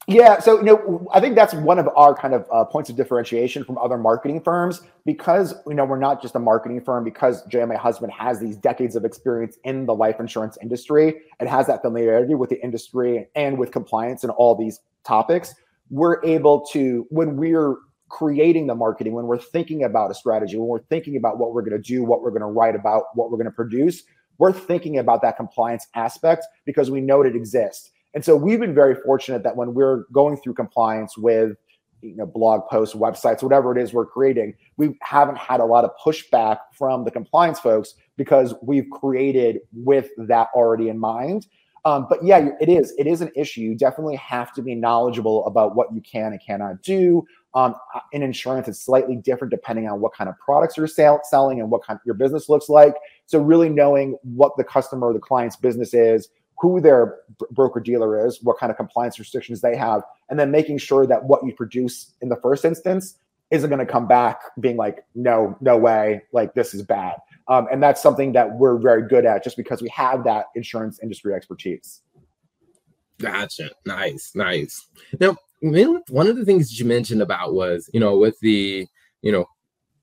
Yeah, 0.10 0.39
so 0.39 0.58
you 0.58 0.63
know, 0.63 1.08
I 1.13 1.20
think 1.20 1.36
that's 1.36 1.54
one 1.54 1.78
of 1.78 1.88
our 1.96 2.16
kind 2.16 2.34
of 2.34 2.48
uh, 2.51 2.66
points 2.66 2.89
of 2.89 2.96
differentiation 2.96 3.63
from 3.63 3.78
other 3.78 3.96
marketing 3.96 4.42
firms 4.42 4.82
because 5.06 5.54
you 5.68 5.75
know 5.75 5.86
we're 5.86 6.00
not 6.00 6.20
just 6.20 6.34
a 6.34 6.39
marketing 6.39 6.82
firm. 6.82 7.04
Because 7.04 7.46
Jay, 7.46 7.63
my 7.63 7.75
husband, 7.75 8.12
has 8.13 8.39
these 8.39 8.58
decades 8.58 8.96
of 8.96 9.06
experience 9.06 9.60
in 9.66 9.86
the 9.86 9.94
life 9.94 10.20
insurance 10.20 10.58
industry 10.63 11.22
and 11.39 11.48
has 11.48 11.68
that 11.68 11.84
familiarity 11.84 12.34
with 12.34 12.50
the 12.50 12.60
industry 12.63 13.28
and 13.36 13.60
with 13.60 13.72
compliance 13.72 14.24
and 14.24 14.32
all 14.32 14.56
these 14.56 14.80
topics. 15.04 15.54
We're 15.92 16.25
able 16.25 16.66
to 16.72 17.06
when 17.12 17.38
we're 17.38 17.75
creating 18.10 18.66
the 18.66 18.74
marketing, 18.74 19.13
when 19.13 19.28
we're 19.28 19.38
thinking 19.38 19.84
about 19.84 20.10
a 20.10 20.16
strategy, 20.16 20.58
when 20.58 20.70
we're 20.70 20.82
thinking 20.89 21.18
about 21.18 21.38
what 21.38 21.54
we're 21.54 21.62
going 21.62 21.80
to 21.80 21.88
do, 21.88 22.04
what 22.04 22.24
we're 22.24 22.32
going 22.32 22.42
to 22.42 22.48
write 22.48 22.74
about, 22.74 23.04
what 23.13 23.30
we're 23.30 23.38
going 23.38 23.46
to 23.46 23.51
produce, 23.51 24.01
we're 24.39 24.54
thinking 24.54 24.98
about 24.98 25.22
that 25.22 25.38
compliance 25.38 25.86
aspect 25.94 26.48
because 26.66 26.89
we 26.89 27.00
know 27.00 27.22
it 27.22 27.36
exists 27.36 27.92
and 28.13 28.24
so 28.24 28.36
we've 28.36 28.60
been 28.60 28.75
very 28.75 28.96
fortunate 28.96 29.44
that 29.44 29.56
when 29.56 29.74
we're 29.74 30.06
going 30.12 30.38
through 30.38 30.54
compliance 30.54 31.18
with 31.18 31.56
you 32.01 32.16
know 32.16 32.25
blog 32.25 32.68
posts, 32.70 32.96
websites, 32.96 33.44
whatever 33.44 33.78
it 33.78 33.82
is 33.82 33.94
we're 33.94 34.06
creating, 34.06 34.56
we 34.78 34.98
haven't 35.01 35.38
had 35.38 35.60
a 35.60 35.66
lot 35.66 35.84
of 35.84 35.92
pushback 36.04 36.60
from 36.74 37.04
the 37.04 37.12
compliance 37.12 37.60
folks 37.60 37.96
because 38.18 38.54
we've 38.62 38.89
created 38.92 39.60
with 39.74 40.10
that 40.18 40.48
already 40.56 40.89
in 40.89 41.00
mind. 41.00 41.48
Um, 41.86 42.08
but 42.10 42.24
yeah, 42.24 42.50
it 42.60 42.68
is. 42.68 42.94
It 42.98 43.08
is 43.08 43.22
an 43.22 43.32
issue. 43.36 43.62
You 43.62 43.75
definitely 43.75 44.18
have 44.18 44.54
to 44.54 44.62
be 44.62 44.75
knowledgeable 44.75 45.46
about 45.46 45.75
what 45.75 45.94
you 45.94 46.01
can 46.01 46.34
and 46.34 46.42
cannot 46.46 46.82
do. 46.82 47.25
Um, 47.54 47.74
in 48.12 48.22
insurance, 48.22 48.68
it's 48.68 48.82
slightly 48.82 49.16
different 49.16 49.51
depending 49.51 49.88
on 49.88 50.01
what 50.01 50.13
kind 50.13 50.30
of 50.30 50.38
products 50.38 50.78
you're 50.78 50.88
sell- 50.88 51.22
selling 51.24 51.62
and 51.62 51.72
what 51.72 51.84
kind 51.84 51.98
of 51.98 52.01
your 52.06 52.16
business 52.16 52.50
looks 52.50 52.70
like. 52.70 52.96
So 53.25 53.39
really 53.39 53.70
knowing 53.70 54.18
what 54.24 54.51
the 54.58 54.63
customer 54.63 55.08
or 55.08 55.13
the 55.13 55.20
client's 55.20 55.56
business 55.56 55.94
is, 55.94 56.30
who 56.60 56.82
their 56.82 57.20
broker 57.51 57.80
dealer 57.80 58.25
is, 58.28 58.39
what 58.44 58.58
kind 58.58 58.70
of 58.70 58.78
compliance 58.78 59.18
restrictions 59.18 59.62
they 59.62 59.75
have, 59.75 60.01
and 60.30 60.39
then 60.39 60.51
making 60.51 60.78
sure 60.78 61.08
that 61.08 61.24
what 61.24 61.46
you 61.46 61.54
produce 61.54 62.13
in 62.22 62.30
the 62.30 62.36
first 62.38 62.66
instance 62.66 63.16
isn't 63.51 63.70
going 63.70 63.80
to 63.80 63.92
come 63.92 64.08
back 64.08 64.42
being 64.60 64.78
like, 64.78 65.06
no, 65.16 65.58
no 65.62 65.78
way, 65.78 66.22
like 66.34 66.54
this 66.54 66.74
is 66.74 66.84
bad. 66.84 67.16
Um, 67.48 67.68
and 67.72 67.82
that's 67.82 68.01
something 68.01 68.34
that 68.34 68.51
we're 68.58 68.78
very 68.78 69.08
good 69.08 69.25
at 69.25 69.44
just 69.44 69.58
because 69.58 69.82
we 69.82 69.89
have 69.89 70.24
that 70.25 70.48
insurance 70.56 71.00
industry 71.01 71.34
expertise. 71.34 72.01
Gotcha. 73.20 73.72
Nice, 73.86 74.32
nice. 74.36 74.88
Now, 75.20 75.36
one 75.62 76.28
of 76.28 76.38
the 76.38 76.46
things 76.46 76.80
you 76.80 76.86
mentioned 76.86 77.22
about 77.22 77.54
was, 77.54 77.89
you 77.94 78.00
know, 78.00 78.18
with 78.18 78.39
the, 78.42 78.86
you 79.22 79.32
know, 79.32 79.46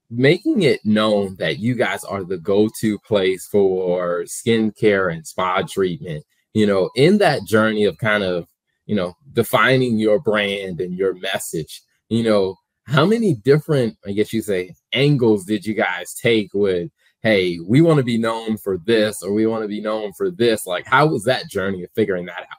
making 0.09 0.63
it 0.63 0.85
known 0.85 1.35
that 1.37 1.59
you 1.59 1.75
guys 1.75 2.03
are 2.03 2.23
the 2.23 2.37
go-to 2.37 2.99
place 2.99 3.47
for 3.47 4.23
skincare 4.23 5.11
and 5.11 5.25
spa 5.25 5.61
treatment 5.61 6.25
you 6.57 6.65
know, 6.65 6.89
in 6.95 7.19
that 7.19 7.45
journey 7.45 7.83
of 7.83 7.99
kind 7.99 8.23
of, 8.23 8.47
you 8.87 8.95
know, 8.95 9.15
defining 9.33 9.99
your 9.99 10.19
brand 10.19 10.81
and 10.81 10.97
your 10.97 11.13
message, 11.13 11.83
you 12.09 12.23
know, 12.23 12.55
how 12.87 13.05
many 13.05 13.35
different, 13.35 13.95
I 14.07 14.11
guess 14.11 14.33
you 14.33 14.41
say, 14.41 14.73
angles 14.91 15.45
did 15.45 15.67
you 15.67 15.75
guys 15.75 16.15
take 16.15 16.49
with, 16.55 16.89
hey, 17.21 17.59
we 17.59 17.81
want 17.81 17.97
to 17.99 18.03
be 18.03 18.17
known 18.17 18.57
for 18.57 18.79
this 18.79 19.21
or 19.21 19.33
we 19.33 19.45
want 19.45 19.65
to 19.65 19.67
be 19.67 19.81
known 19.81 20.13
for 20.13 20.31
this? 20.31 20.65
Like, 20.65 20.87
how 20.87 21.05
was 21.05 21.23
that 21.25 21.47
journey 21.47 21.83
of 21.83 21.91
figuring 21.93 22.25
that 22.25 22.39
out? 22.39 22.57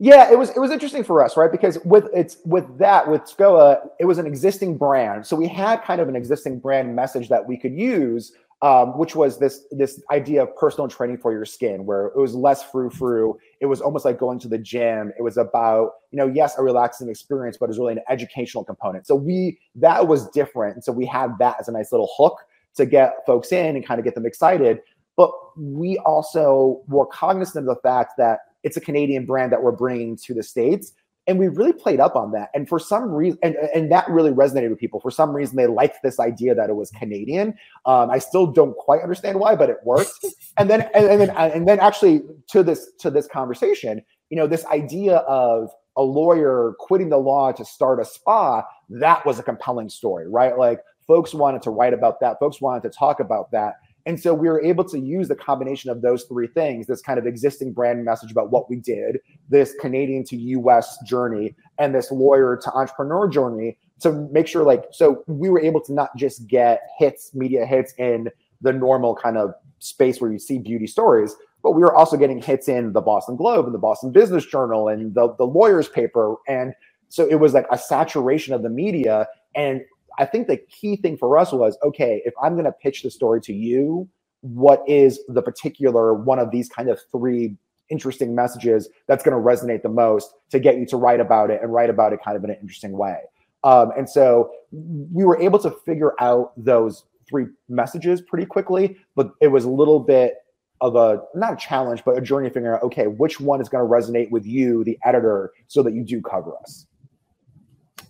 Yeah, 0.00 0.28
it 0.30 0.38
was 0.38 0.50
it 0.50 0.58
was 0.58 0.72
interesting 0.72 1.04
for 1.04 1.24
us, 1.24 1.36
right? 1.36 1.50
Because 1.50 1.78
with 1.84 2.08
it's 2.12 2.38
with 2.44 2.66
that 2.78 3.08
with 3.08 3.22
Skoah, 3.22 3.88
it 4.00 4.04
was 4.06 4.18
an 4.18 4.26
existing 4.26 4.76
brand, 4.76 5.24
so 5.24 5.36
we 5.36 5.48
had 5.48 5.82
kind 5.84 6.02
of 6.02 6.08
an 6.08 6.16
existing 6.16 6.58
brand 6.58 6.94
message 6.94 7.30
that 7.30 7.46
we 7.46 7.56
could 7.56 7.72
use 7.72 8.32
um, 8.62 8.96
which 8.98 9.14
was 9.14 9.38
this 9.38 9.64
this 9.70 10.02
idea 10.10 10.42
of 10.42 10.56
personal 10.56 10.88
training 10.88 11.18
for 11.18 11.32
your 11.32 11.44
skin, 11.44 11.84
where 11.84 12.06
it 12.06 12.16
was 12.16 12.34
less 12.34 12.62
frou 12.62 12.88
frou. 12.88 13.38
It 13.60 13.66
was 13.66 13.80
almost 13.80 14.04
like 14.04 14.18
going 14.18 14.38
to 14.40 14.48
the 14.48 14.58
gym. 14.58 15.12
It 15.18 15.22
was 15.22 15.36
about 15.36 15.92
you 16.10 16.16
know 16.16 16.26
yes 16.26 16.56
a 16.58 16.62
relaxing 16.62 17.08
experience, 17.10 17.56
but 17.58 17.66
it 17.66 17.68
was 17.68 17.78
really 17.78 17.92
an 17.92 18.02
educational 18.08 18.64
component. 18.64 19.06
So 19.06 19.14
we 19.14 19.58
that 19.74 20.08
was 20.08 20.28
different, 20.30 20.74
and 20.74 20.84
so 20.84 20.92
we 20.92 21.04
had 21.04 21.32
that 21.38 21.56
as 21.60 21.68
a 21.68 21.72
nice 21.72 21.92
little 21.92 22.10
hook 22.16 22.38
to 22.76 22.86
get 22.86 23.16
folks 23.26 23.52
in 23.52 23.76
and 23.76 23.86
kind 23.86 23.98
of 23.98 24.04
get 24.04 24.14
them 24.14 24.26
excited. 24.26 24.80
But 25.16 25.30
we 25.58 25.98
also 25.98 26.82
were 26.88 27.06
cognizant 27.06 27.68
of 27.68 27.74
the 27.74 27.80
fact 27.82 28.14
that 28.18 28.40
it's 28.62 28.76
a 28.76 28.80
Canadian 28.80 29.26
brand 29.26 29.52
that 29.52 29.62
we're 29.62 29.72
bringing 29.72 30.16
to 30.16 30.34
the 30.34 30.42
states 30.42 30.92
and 31.26 31.38
we 31.38 31.48
really 31.48 31.72
played 31.72 32.00
up 32.00 32.16
on 32.16 32.32
that. 32.32 32.50
And 32.54 32.68
for 32.68 32.78
some 32.78 33.10
reason 33.10 33.38
and, 33.42 33.56
and 33.74 33.90
that 33.90 34.08
really 34.08 34.30
resonated 34.30 34.70
with 34.70 34.78
people. 34.78 35.00
For 35.00 35.10
some 35.10 35.34
reason 35.34 35.56
they 35.56 35.66
liked 35.66 36.02
this 36.02 36.20
idea 36.20 36.54
that 36.54 36.70
it 36.70 36.74
was 36.74 36.90
canadian. 36.90 37.54
Um, 37.84 38.10
i 38.10 38.18
still 38.18 38.46
don't 38.46 38.76
quite 38.76 39.02
understand 39.02 39.38
why 39.40 39.56
but 39.56 39.70
it 39.70 39.78
worked. 39.84 40.12
And 40.58 40.70
then 40.70 40.88
and, 40.94 41.04
and, 41.06 41.20
then 41.20 41.30
and 41.36 41.68
then 41.68 41.80
actually 41.80 42.22
to 42.48 42.62
this 42.62 42.90
to 43.00 43.10
this 43.10 43.26
conversation 43.26 44.02
you 44.30 44.38
know 44.38 44.46
this 44.46 44.64
idea 44.66 45.16
of 45.18 45.70
a 45.98 46.02
lawyer 46.02 46.72
quitting 46.78 47.10
the 47.10 47.18
law 47.18 47.52
to 47.52 47.62
start 47.62 48.00
a 48.00 48.06
spa 48.06 48.62
that 48.88 49.26
was 49.26 49.38
a 49.38 49.42
compelling 49.42 49.90
story 49.90 50.26
right? 50.28 50.56
Like 50.56 50.80
folks 51.06 51.34
wanted 51.34 51.62
to 51.62 51.70
write 51.70 51.92
about 51.92 52.20
that. 52.20 52.38
Folks 52.38 52.60
wanted 52.60 52.82
to 52.84 52.90
talk 52.90 53.20
about 53.20 53.50
that. 53.52 53.74
And 54.06 54.20
so 54.20 54.32
we 54.32 54.48
were 54.48 54.62
able 54.62 54.84
to 54.84 54.98
use 54.98 55.26
the 55.28 55.34
combination 55.34 55.90
of 55.90 56.00
those 56.00 56.24
three 56.24 56.46
things 56.46 56.86
this 56.86 57.02
kind 57.02 57.18
of 57.18 57.26
existing 57.26 57.72
brand 57.72 58.04
message 58.04 58.30
about 58.30 58.50
what 58.50 58.70
we 58.70 58.76
did, 58.76 59.18
this 59.48 59.74
Canadian 59.80 60.24
to 60.24 60.36
US 60.36 60.98
journey, 61.06 61.54
and 61.78 61.94
this 61.94 62.10
lawyer 62.10 62.58
to 62.62 62.72
entrepreneur 62.72 63.28
journey 63.28 63.78
to 64.00 64.12
make 64.32 64.46
sure, 64.46 64.64
like, 64.64 64.84
so 64.92 65.24
we 65.26 65.48
were 65.50 65.60
able 65.60 65.80
to 65.82 65.92
not 65.92 66.10
just 66.16 66.46
get 66.46 66.80
hits, 66.98 67.34
media 67.34 67.66
hits 67.66 67.94
in 67.98 68.28
the 68.60 68.72
normal 68.72 69.14
kind 69.14 69.38
of 69.38 69.54
space 69.78 70.20
where 70.20 70.32
you 70.32 70.38
see 70.38 70.58
beauty 70.58 70.86
stories, 70.86 71.34
but 71.62 71.72
we 71.72 71.82
were 71.82 71.94
also 71.94 72.16
getting 72.16 72.40
hits 72.40 72.68
in 72.68 72.92
the 72.92 73.00
Boston 73.00 73.36
Globe 73.36 73.66
and 73.66 73.74
the 73.74 73.78
Boston 73.78 74.12
Business 74.12 74.46
Journal 74.46 74.88
and 74.88 75.14
the, 75.14 75.34
the 75.38 75.44
lawyer's 75.46 75.88
paper. 75.88 76.36
And 76.48 76.74
so 77.08 77.26
it 77.26 77.36
was 77.36 77.54
like 77.54 77.66
a 77.70 77.78
saturation 77.78 78.54
of 78.54 78.62
the 78.62 78.70
media. 78.70 79.26
And 79.54 79.82
I 80.18 80.26
think 80.26 80.46
the 80.48 80.58
key 80.58 80.96
thing 80.96 81.16
for 81.16 81.38
us 81.38 81.52
was 81.52 81.78
okay, 81.84 82.22
if 82.24 82.34
I'm 82.42 82.54
going 82.54 82.64
to 82.64 82.72
pitch 82.72 83.02
the 83.02 83.10
story 83.10 83.40
to 83.42 83.52
you, 83.52 84.08
what 84.42 84.82
is 84.88 85.20
the 85.28 85.42
particular 85.42 86.14
one 86.14 86.38
of 86.38 86.50
these 86.50 86.68
kind 86.68 86.88
of 86.88 87.00
three 87.12 87.56
interesting 87.90 88.34
messages 88.34 88.88
that's 89.06 89.24
going 89.24 89.36
to 89.36 89.42
resonate 89.42 89.82
the 89.82 89.88
most 89.88 90.32
to 90.50 90.58
get 90.58 90.78
you 90.78 90.86
to 90.86 90.96
write 90.96 91.20
about 91.20 91.50
it 91.50 91.60
and 91.62 91.72
write 91.72 91.90
about 91.90 92.12
it 92.12 92.20
kind 92.24 92.36
of 92.36 92.44
in 92.44 92.50
an 92.50 92.56
interesting 92.60 92.92
way? 92.92 93.18
Um, 93.64 93.90
and 93.96 94.08
so 94.08 94.50
we 94.70 95.24
were 95.24 95.40
able 95.40 95.58
to 95.60 95.70
figure 95.84 96.12
out 96.20 96.52
those 96.56 97.04
three 97.28 97.46
messages 97.68 98.20
pretty 98.20 98.46
quickly, 98.46 98.96
but 99.14 99.32
it 99.40 99.48
was 99.48 99.64
a 99.64 99.70
little 99.70 99.98
bit 99.98 100.34
of 100.80 100.94
a 100.94 101.22
not 101.34 101.54
a 101.54 101.56
challenge, 101.56 102.02
but 102.04 102.16
a 102.16 102.20
journey 102.20 102.46
of 102.46 102.54
figuring 102.54 102.76
out 102.76 102.82
okay, 102.82 103.06
which 103.06 103.40
one 103.40 103.60
is 103.60 103.68
going 103.68 103.82
to 103.82 103.90
resonate 103.90 104.30
with 104.30 104.44
you, 104.44 104.84
the 104.84 104.98
editor, 105.04 105.52
so 105.68 105.82
that 105.82 105.94
you 105.94 106.04
do 106.04 106.20
cover 106.20 106.52
us. 106.58 106.86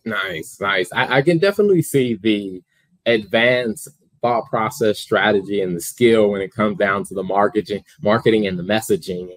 Nice, 0.04 0.60
nice. 0.60 0.92
I, 0.92 1.18
I 1.18 1.22
can 1.22 1.38
definitely 1.38 1.82
see 1.82 2.14
the 2.14 2.62
advanced 3.06 3.88
thought 4.20 4.44
process 4.50 4.98
strategy 4.98 5.62
and 5.62 5.76
the 5.76 5.80
skill 5.80 6.30
when 6.30 6.40
it 6.40 6.52
comes 6.52 6.76
down 6.78 7.04
to 7.04 7.14
the 7.14 7.22
marketing, 7.22 7.84
marketing 8.02 8.46
and 8.46 8.58
the 8.58 8.62
messaging. 8.62 9.30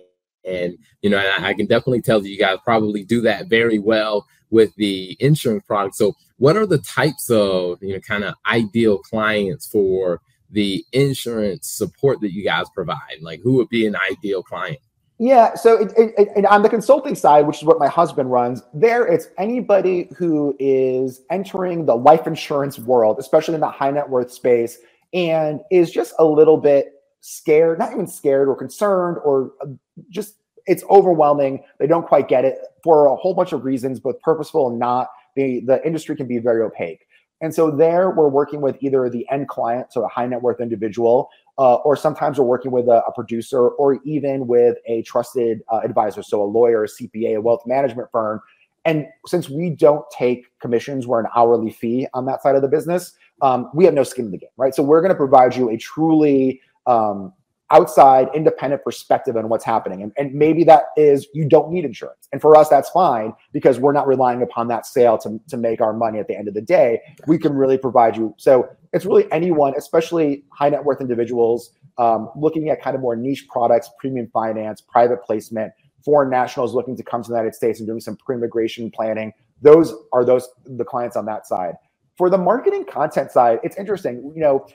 And 0.45 0.77
you 1.01 1.09
know, 1.09 1.17
I, 1.17 1.49
I 1.49 1.53
can 1.53 1.65
definitely 1.65 2.01
tell 2.01 2.21
that 2.21 2.29
you 2.29 2.39
guys 2.39 2.57
probably 2.63 3.03
do 3.03 3.21
that 3.21 3.47
very 3.47 3.79
well 3.79 4.25
with 4.49 4.73
the 4.75 5.15
insurance 5.19 5.63
product. 5.65 5.95
So, 5.95 6.13
what 6.37 6.57
are 6.57 6.65
the 6.65 6.79
types 6.79 7.29
of 7.29 7.79
you 7.81 7.93
know 7.93 7.99
kind 7.99 8.23
of 8.23 8.35
ideal 8.47 8.99
clients 8.99 9.67
for 9.67 10.21
the 10.51 10.83
insurance 10.91 11.67
support 11.67 12.21
that 12.21 12.33
you 12.33 12.43
guys 12.43 12.65
provide? 12.73 13.21
Like, 13.21 13.41
who 13.41 13.53
would 13.53 13.69
be 13.69 13.85
an 13.85 13.95
ideal 14.09 14.43
client? 14.43 14.79
Yeah. 15.21 15.53
So 15.55 15.77
it, 15.77 15.91
it, 15.97 16.29
it, 16.37 16.45
on 16.45 16.61
the 16.61 16.69
consulting 16.69 17.13
side, 17.13 17.45
which 17.45 17.57
is 17.57 17.63
what 17.65 17.77
my 17.77 17.89
husband 17.89 18.31
runs, 18.31 18.63
there 18.73 19.05
it's 19.05 19.27
anybody 19.37 20.09
who 20.17 20.55
is 20.59 21.21
entering 21.29 21.85
the 21.85 21.95
life 21.95 22.25
insurance 22.25 22.79
world, 22.79 23.17
especially 23.19 23.55
in 23.55 23.59
the 23.59 23.69
high 23.69 23.91
net 23.91 24.09
worth 24.09 24.31
space, 24.31 24.77
and 25.13 25.59
is 25.71 25.91
just 25.91 26.13
a 26.19 26.25
little 26.25 26.55
bit 26.55 26.93
scared, 27.21 27.79
not 27.79 27.91
even 27.91 28.07
scared 28.07 28.47
or 28.47 28.55
concerned, 28.55 29.17
or 29.23 29.51
uh, 29.61 29.67
just 30.09 30.35
it's 30.67 30.83
overwhelming. 30.89 31.63
They 31.79 31.87
don't 31.87 32.07
quite 32.07 32.27
get 32.27 32.45
it 32.45 32.59
for 32.83 33.07
a 33.07 33.15
whole 33.15 33.33
bunch 33.33 33.53
of 33.53 33.65
reasons, 33.65 33.99
both 33.99 34.21
purposeful 34.21 34.69
and 34.69 34.79
not. 34.79 35.09
The, 35.35 35.61
the 35.65 35.85
industry 35.85 36.15
can 36.15 36.27
be 36.27 36.37
very 36.37 36.61
opaque. 36.61 37.07
And 37.41 37.53
so 37.53 37.71
there 37.71 38.09
we're 38.09 38.27
working 38.27 38.61
with 38.61 38.77
either 38.81 39.09
the 39.09 39.25
end 39.31 39.47
client, 39.47 39.93
so 39.93 40.03
a 40.03 40.09
high 40.09 40.27
net 40.27 40.41
worth 40.41 40.59
individual, 40.59 41.29
uh, 41.57 41.75
or 41.75 41.95
sometimes 41.95 42.37
we're 42.37 42.45
working 42.45 42.71
with 42.71 42.87
a, 42.87 43.01
a, 43.07 43.13
producer 43.13 43.69
or 43.69 43.99
even 44.03 44.47
with 44.47 44.77
a 44.85 45.01
trusted 45.03 45.61
uh, 45.71 45.79
advisor, 45.83 46.21
so 46.21 46.41
a 46.41 46.45
lawyer, 46.45 46.83
a 46.83 46.87
CPA, 46.87 47.37
a 47.37 47.41
wealth 47.41 47.65
management 47.65 48.09
firm. 48.11 48.41
And 48.85 49.07
since 49.25 49.49
we 49.49 49.69
don't 49.69 50.05
take 50.11 50.47
commissions, 50.59 51.07
we're 51.07 51.19
an 51.19 51.27
hourly 51.35 51.71
fee 51.71 52.07
on 52.13 52.25
that 52.25 52.41
side 52.41 52.55
of 52.55 52.61
the 52.61 52.67
business. 52.67 53.13
Um, 53.41 53.69
we 53.73 53.85
have 53.85 53.93
no 53.93 54.03
skin 54.03 54.25
in 54.25 54.31
the 54.31 54.37
game, 54.37 54.49
right? 54.57 54.73
So 54.73 54.83
we're 54.83 55.01
going 55.01 55.11
to 55.11 55.17
provide 55.17 55.55
you 55.55 55.69
a 55.69 55.77
truly 55.77 56.61
um, 56.85 57.33
outside 57.71 58.27
independent 58.33 58.83
perspective 58.83 59.37
on 59.37 59.47
what's 59.47 59.63
happening. 59.63 60.01
And, 60.01 60.11
and 60.17 60.33
maybe 60.33 60.63
that 60.63 60.85
is 60.97 61.27
you 61.33 61.47
don't 61.47 61.71
need 61.71 61.85
insurance. 61.85 62.27
And 62.31 62.41
for 62.41 62.55
us, 62.57 62.67
that's 62.67 62.89
fine 62.89 63.33
because 63.51 63.79
we're 63.79 63.91
not 63.93 64.07
relying 64.07 64.41
upon 64.41 64.67
that 64.69 64.85
sale 64.85 65.17
to, 65.19 65.39
to 65.49 65.57
make 65.57 65.79
our 65.79 65.93
money 65.93 66.19
at 66.19 66.27
the 66.27 66.35
end 66.35 66.47
of 66.47 66.55
the 66.55 66.61
day. 66.61 66.99
We 67.27 67.37
can 67.37 67.53
really 67.53 67.77
provide 67.77 68.17
you. 68.17 68.33
So 68.37 68.69
it's 68.91 69.05
really 69.05 69.31
anyone, 69.31 69.73
especially 69.77 70.45
high 70.51 70.69
net 70.69 70.83
worth 70.83 70.99
individuals, 70.99 71.71
um, 71.99 72.31
looking 72.35 72.69
at 72.69 72.81
kind 72.81 72.95
of 72.95 73.01
more 73.01 73.15
niche 73.15 73.47
products, 73.47 73.89
premium 73.99 74.27
finance, 74.33 74.81
private 74.81 75.21
placement, 75.23 75.71
foreign 76.03 76.29
nationals 76.29 76.73
looking 76.73 76.95
to 76.95 77.03
come 77.03 77.21
to 77.21 77.29
the 77.29 77.35
United 77.35 77.53
States 77.53 77.79
and 77.79 77.87
doing 77.87 77.99
some 77.99 78.15
pre-immigration 78.15 78.89
planning. 78.89 79.31
Those 79.61 79.93
are 80.11 80.25
those 80.25 80.47
the 80.65 80.85
clients 80.85 81.15
on 81.15 81.25
that 81.25 81.45
side. 81.45 81.75
For 82.17 82.29
the 82.29 82.37
marketing 82.37 82.85
content 82.85 83.31
side, 83.31 83.59
it's 83.63 83.77
interesting. 83.77 84.31
You 84.33 84.41
know, 84.41 84.67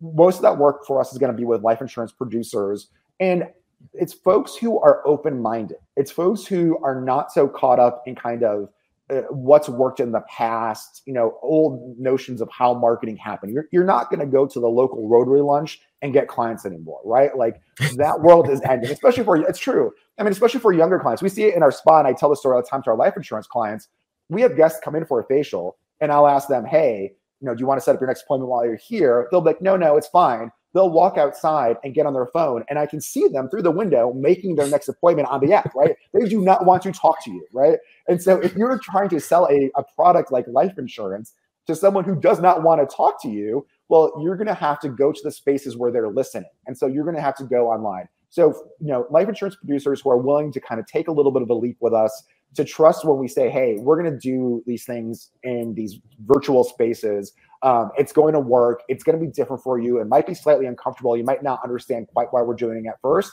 most 0.00 0.36
of 0.36 0.42
that 0.42 0.58
work 0.58 0.86
for 0.86 1.00
us 1.00 1.12
is 1.12 1.18
going 1.18 1.32
to 1.32 1.36
be 1.36 1.44
with 1.44 1.62
life 1.62 1.80
insurance 1.80 2.12
producers. 2.12 2.88
And 3.20 3.44
it's 3.92 4.12
folks 4.12 4.56
who 4.56 4.78
are 4.80 5.06
open-minded. 5.06 5.76
It's 5.96 6.10
folks 6.10 6.46
who 6.46 6.78
are 6.82 7.00
not 7.00 7.32
so 7.32 7.48
caught 7.48 7.78
up 7.78 8.02
in 8.06 8.14
kind 8.14 8.42
of 8.42 8.68
uh, 9.08 9.20
what's 9.30 9.68
worked 9.68 10.00
in 10.00 10.10
the 10.10 10.22
past 10.22 11.02
you 11.06 11.12
know 11.12 11.38
old 11.40 11.96
notions 11.96 12.40
of 12.40 12.50
how 12.50 12.74
marketing 12.74 13.16
happened. 13.16 13.52
You're, 13.52 13.68
you're 13.70 13.84
not 13.84 14.10
going 14.10 14.18
to 14.18 14.26
go 14.26 14.46
to 14.46 14.58
the 14.58 14.66
local 14.66 15.08
rotary 15.08 15.42
lunch 15.42 15.80
and 16.02 16.12
get 16.12 16.26
clients 16.26 16.66
anymore 16.66 17.00
right? 17.04 17.36
Like 17.36 17.60
that 17.96 18.20
world 18.20 18.50
is 18.50 18.60
ending 18.68 18.90
especially 18.90 19.22
for 19.22 19.36
it's 19.36 19.60
true. 19.60 19.92
I 20.18 20.24
mean 20.24 20.32
especially 20.32 20.60
for 20.60 20.72
younger 20.72 20.98
clients. 20.98 21.22
We 21.22 21.28
see 21.28 21.44
it 21.44 21.54
in 21.54 21.62
our 21.62 21.70
spa 21.70 22.00
and 22.00 22.08
i 22.08 22.12
tell 22.12 22.30
the 22.30 22.36
story 22.36 22.56
all 22.56 22.62
the 22.62 22.68
time 22.68 22.82
to 22.82 22.90
our 22.90 22.96
life 22.96 23.16
insurance 23.16 23.46
clients. 23.46 23.88
We 24.28 24.42
have 24.42 24.56
guests 24.56 24.80
come 24.82 24.96
in 24.96 25.06
for 25.06 25.20
a 25.20 25.24
facial 25.24 25.76
and 26.00 26.10
i'll 26.10 26.26
ask 26.26 26.48
them 26.48 26.64
hey 26.64 27.12
know, 27.46 27.54
do 27.54 27.60
you 27.60 27.66
want 27.66 27.80
to 27.80 27.84
set 27.84 27.94
up 27.94 28.00
your 28.00 28.08
next 28.08 28.22
appointment 28.22 28.50
while 28.50 28.64
you're 28.64 28.76
here? 28.76 29.28
They'll 29.30 29.40
be 29.40 29.50
like, 29.50 29.62
no, 29.62 29.76
no, 29.76 29.96
it's 29.96 30.08
fine. 30.08 30.50
They'll 30.74 30.90
walk 30.90 31.16
outside 31.16 31.76
and 31.84 31.94
get 31.94 32.04
on 32.04 32.12
their 32.12 32.26
phone, 32.26 32.62
and 32.68 32.78
I 32.78 32.84
can 32.84 33.00
see 33.00 33.28
them 33.28 33.48
through 33.48 33.62
the 33.62 33.70
window 33.70 34.12
making 34.12 34.56
their 34.56 34.68
next 34.68 34.88
appointment 34.88 35.28
on 35.28 35.40
the 35.40 35.54
app, 35.54 35.74
right? 35.74 35.96
they 36.12 36.28
do 36.28 36.42
not 36.42 36.66
want 36.66 36.82
to 36.82 36.92
talk 36.92 37.24
to 37.24 37.30
you, 37.30 37.46
right? 37.52 37.78
And 38.08 38.22
so 38.22 38.38
if 38.40 38.54
you're 38.54 38.78
trying 38.78 39.08
to 39.08 39.20
sell 39.20 39.46
a, 39.46 39.70
a 39.74 39.82
product 39.94 40.30
like 40.30 40.46
life 40.48 40.76
insurance 40.76 41.34
to 41.66 41.74
someone 41.74 42.04
who 42.04 42.14
does 42.14 42.40
not 42.40 42.62
want 42.62 42.86
to 42.86 42.94
talk 42.94 43.22
to 43.22 43.28
you, 43.28 43.66
well, 43.88 44.12
you're 44.22 44.36
going 44.36 44.48
to 44.48 44.54
have 44.54 44.78
to 44.80 44.88
go 44.88 45.12
to 45.12 45.20
the 45.24 45.30
spaces 45.30 45.76
where 45.76 45.90
they're 45.90 46.10
listening. 46.10 46.50
And 46.66 46.76
so 46.76 46.86
you're 46.86 47.04
going 47.04 47.16
to 47.16 47.22
have 47.22 47.36
to 47.36 47.44
go 47.44 47.70
online. 47.70 48.08
So, 48.28 48.68
you 48.80 48.88
know, 48.88 49.06
life 49.10 49.28
insurance 49.28 49.56
producers 49.56 50.00
who 50.02 50.10
are 50.10 50.18
willing 50.18 50.52
to 50.52 50.60
kind 50.60 50.78
of 50.80 50.86
take 50.86 51.08
a 51.08 51.12
little 51.12 51.32
bit 51.32 51.42
of 51.42 51.50
a 51.50 51.54
leap 51.54 51.78
with 51.80 51.94
us 51.94 52.24
to 52.54 52.64
trust 52.64 53.04
when 53.04 53.18
we 53.18 53.28
say, 53.28 53.50
hey, 53.50 53.76
we're 53.78 54.00
going 54.00 54.12
to 54.12 54.18
do 54.18 54.62
these 54.66 54.84
things 54.84 55.30
in 55.42 55.74
these 55.74 55.98
virtual 56.20 56.64
spaces. 56.64 57.32
Um, 57.62 57.90
it's 57.98 58.12
going 58.12 58.34
to 58.34 58.40
work. 58.40 58.82
It's 58.88 59.04
going 59.04 59.18
to 59.18 59.24
be 59.24 59.30
different 59.30 59.62
for 59.62 59.78
you. 59.78 60.00
It 60.00 60.06
might 60.06 60.26
be 60.26 60.34
slightly 60.34 60.66
uncomfortable. 60.66 61.16
You 61.16 61.24
might 61.24 61.42
not 61.42 61.60
understand 61.64 62.08
quite 62.08 62.28
why 62.32 62.42
we're 62.42 62.54
doing 62.54 62.84
it 62.84 62.88
at 62.88 63.00
first. 63.02 63.32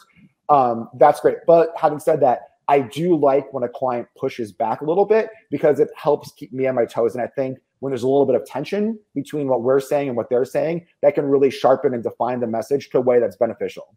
Um, 0.50 0.90
that's 0.98 1.20
great. 1.20 1.38
But 1.48 1.74
having 1.78 2.00
said 2.00 2.22
that, 2.22 2.42
I 2.68 2.80
do 2.80 3.18
like 3.18 3.52
when 3.54 3.64
a 3.64 3.70
client 3.70 4.08
pushes 4.18 4.52
back 4.52 4.82
a 4.82 4.86
little 4.86 5.06
bit 5.06 5.30
because 5.52 5.80
it 5.80 5.90
helps 5.96 6.32
keep 6.32 6.54
me 6.54 6.66
on 6.68 6.76
my 6.76 6.86
toes. 6.86 7.14
And 7.14 7.22
I 7.24 7.28
think 7.28 7.60
when 7.80 7.92
there's 7.92 8.04
a 8.04 8.08
little 8.08 8.26
bit 8.26 8.36
of 8.36 8.46
tension 8.46 8.98
between 9.14 9.48
what 9.50 9.62
we're 9.62 9.82
saying 9.82 10.08
and 10.08 10.16
what 10.16 10.30
they're 10.30 10.46
saying, 10.46 10.86
that 11.02 11.16
can 11.16 11.26
really 11.26 11.52
sharpen 11.52 11.94
and 11.94 12.02
define 12.02 12.40
the 12.40 12.48
message 12.48 12.90
to 12.92 13.00
a 13.00 13.02
way 13.02 13.20
that's 13.20 13.36
beneficial. 13.36 13.96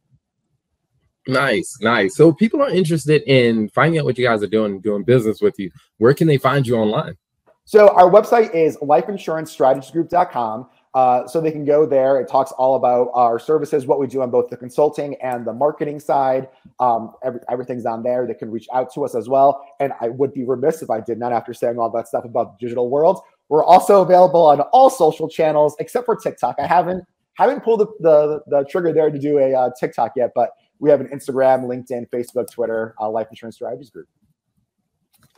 Nice, 1.29 1.77
nice. 1.81 2.17
So 2.17 2.33
people 2.33 2.63
are 2.63 2.71
interested 2.71 3.23
in 3.27 3.69
finding 3.71 3.99
out 3.99 4.05
what 4.05 4.17
you 4.17 4.25
guys 4.25 4.43
are 4.43 4.49
doing, 4.49 4.81
doing 4.81 5.03
business 5.03 5.41
with 5.41 5.59
you. 5.59 5.71
Where 5.99 6.15
can 6.15 6.29
they 6.29 6.39
find 6.39 6.67
you 6.67 6.77
online? 6.77 7.17
So 7.65 7.89
our 7.89 8.09
website 8.09 8.55
is 8.55 8.77
lifeinsurancestrategiesgroup.com. 8.79 10.69
Uh, 10.95 11.27
so 11.27 11.43
they 11.43 11.53
can 11.53 11.67
go 11.67 11.85
there. 11.85 12.19
It 12.21 12.29
talks 12.29 12.53
all 12.53 12.77
about 12.77 13.11
our 13.13 13.39
services, 13.39 13.85
what 13.85 14.01
we 14.01 14.07
do 14.07 14.23
on 14.23 14.31
both 14.31 14.49
the 14.49 14.57
consulting 14.57 15.15
and 15.17 15.47
the 15.47 15.53
marketing 15.53 16.01
side. 16.01 16.49
Um, 16.81 17.13
every, 17.23 17.41
everything's 17.51 17.85
on 17.85 18.03
there. 18.03 18.27
They 18.27 18.33
can 18.33 18.51
reach 18.51 18.67
out 18.73 18.95
to 18.95 19.05
us 19.05 19.15
as 19.15 19.29
well. 19.29 19.63
And 19.79 19.93
I 20.01 20.09
would 20.09 20.33
be 20.33 20.45
remiss 20.45 20.81
if 20.81 20.89
I 20.89 21.01
did 21.01 21.19
not 21.19 21.33
after 21.33 21.53
saying 21.53 21.79
all 21.79 21.91
that 21.91 22.09
stuff 22.09 22.25
about 22.25 22.59
the 22.59 22.65
digital 22.65 22.89
world. 22.89 23.21
We're 23.51 23.65
also 23.65 24.01
available 24.01 24.47
on 24.47 24.61
all 24.61 24.89
social 24.89 25.29
channels 25.29 25.77
except 25.81 26.07
for 26.07 26.17
TikTok. 26.17 26.57
I 26.59 26.67
haven't 26.67 27.05
Haven't 27.35 27.63
pulled 27.63 27.81
the, 27.81 27.87
the, 28.01 28.41
the 28.47 28.65
trigger 28.65 28.95
there 28.95 29.11
to 29.11 29.19
do 29.19 29.39
a 29.39 29.53
uh, 29.53 29.71
TikTok 29.79 30.13
yet, 30.17 30.33
but 30.35 30.53
we 30.79 30.91
have 30.91 31.01
an 31.01 31.09
Instagram, 31.09 31.65
LinkedIn, 31.65 32.09
Facebook, 32.11 32.51
Twitter, 32.51 32.95
uh, 33.01 33.09
Life 33.11 33.29
Insurance 33.31 33.57
Strategies 33.57 33.91
Group. 33.91 34.09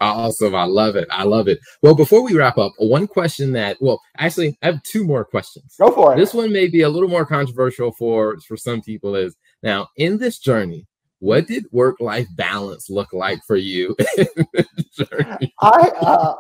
Awesome. 0.01 0.55
I 0.55 0.65
love 0.65 0.95
it. 0.97 1.09
I 1.11 1.25
love 1.25 1.49
it. 1.49 1.59
Well, 1.83 1.95
before 1.95 2.23
we 2.23 2.37
wrap 2.37 2.57
up, 2.57 2.73
one 2.79 3.07
question 3.09 3.53
that, 3.53 3.79
well, 3.81 4.01
actually, 4.17 4.57
I 4.63 4.67
have 4.67 4.83
two 4.85 5.05
more 5.05 5.25
questions. 5.25 5.75
Go 5.79 5.91
for 5.91 6.15
it. 6.15 6.17
This 6.17 6.33
one 6.33 6.53
may 6.53 6.69
be 6.69 6.83
a 6.83 6.89
little 6.89 7.09
more 7.09 7.27
controversial 7.27 7.93
for, 7.93 8.39
for 8.47 8.57
some 8.57 8.81
people 8.81 9.17
is 9.17 9.37
now 9.63 9.89
in 9.97 10.19
this 10.19 10.39
journey, 10.39 10.87
what 11.21 11.47
did 11.49 11.67
work 11.73 11.97
life 12.01 12.29
balance 12.37 12.89
look 12.89 13.13
like 13.13 13.43
for 13.45 13.57
you? 13.57 13.97
I 15.61 15.91
uh, 16.01 16.35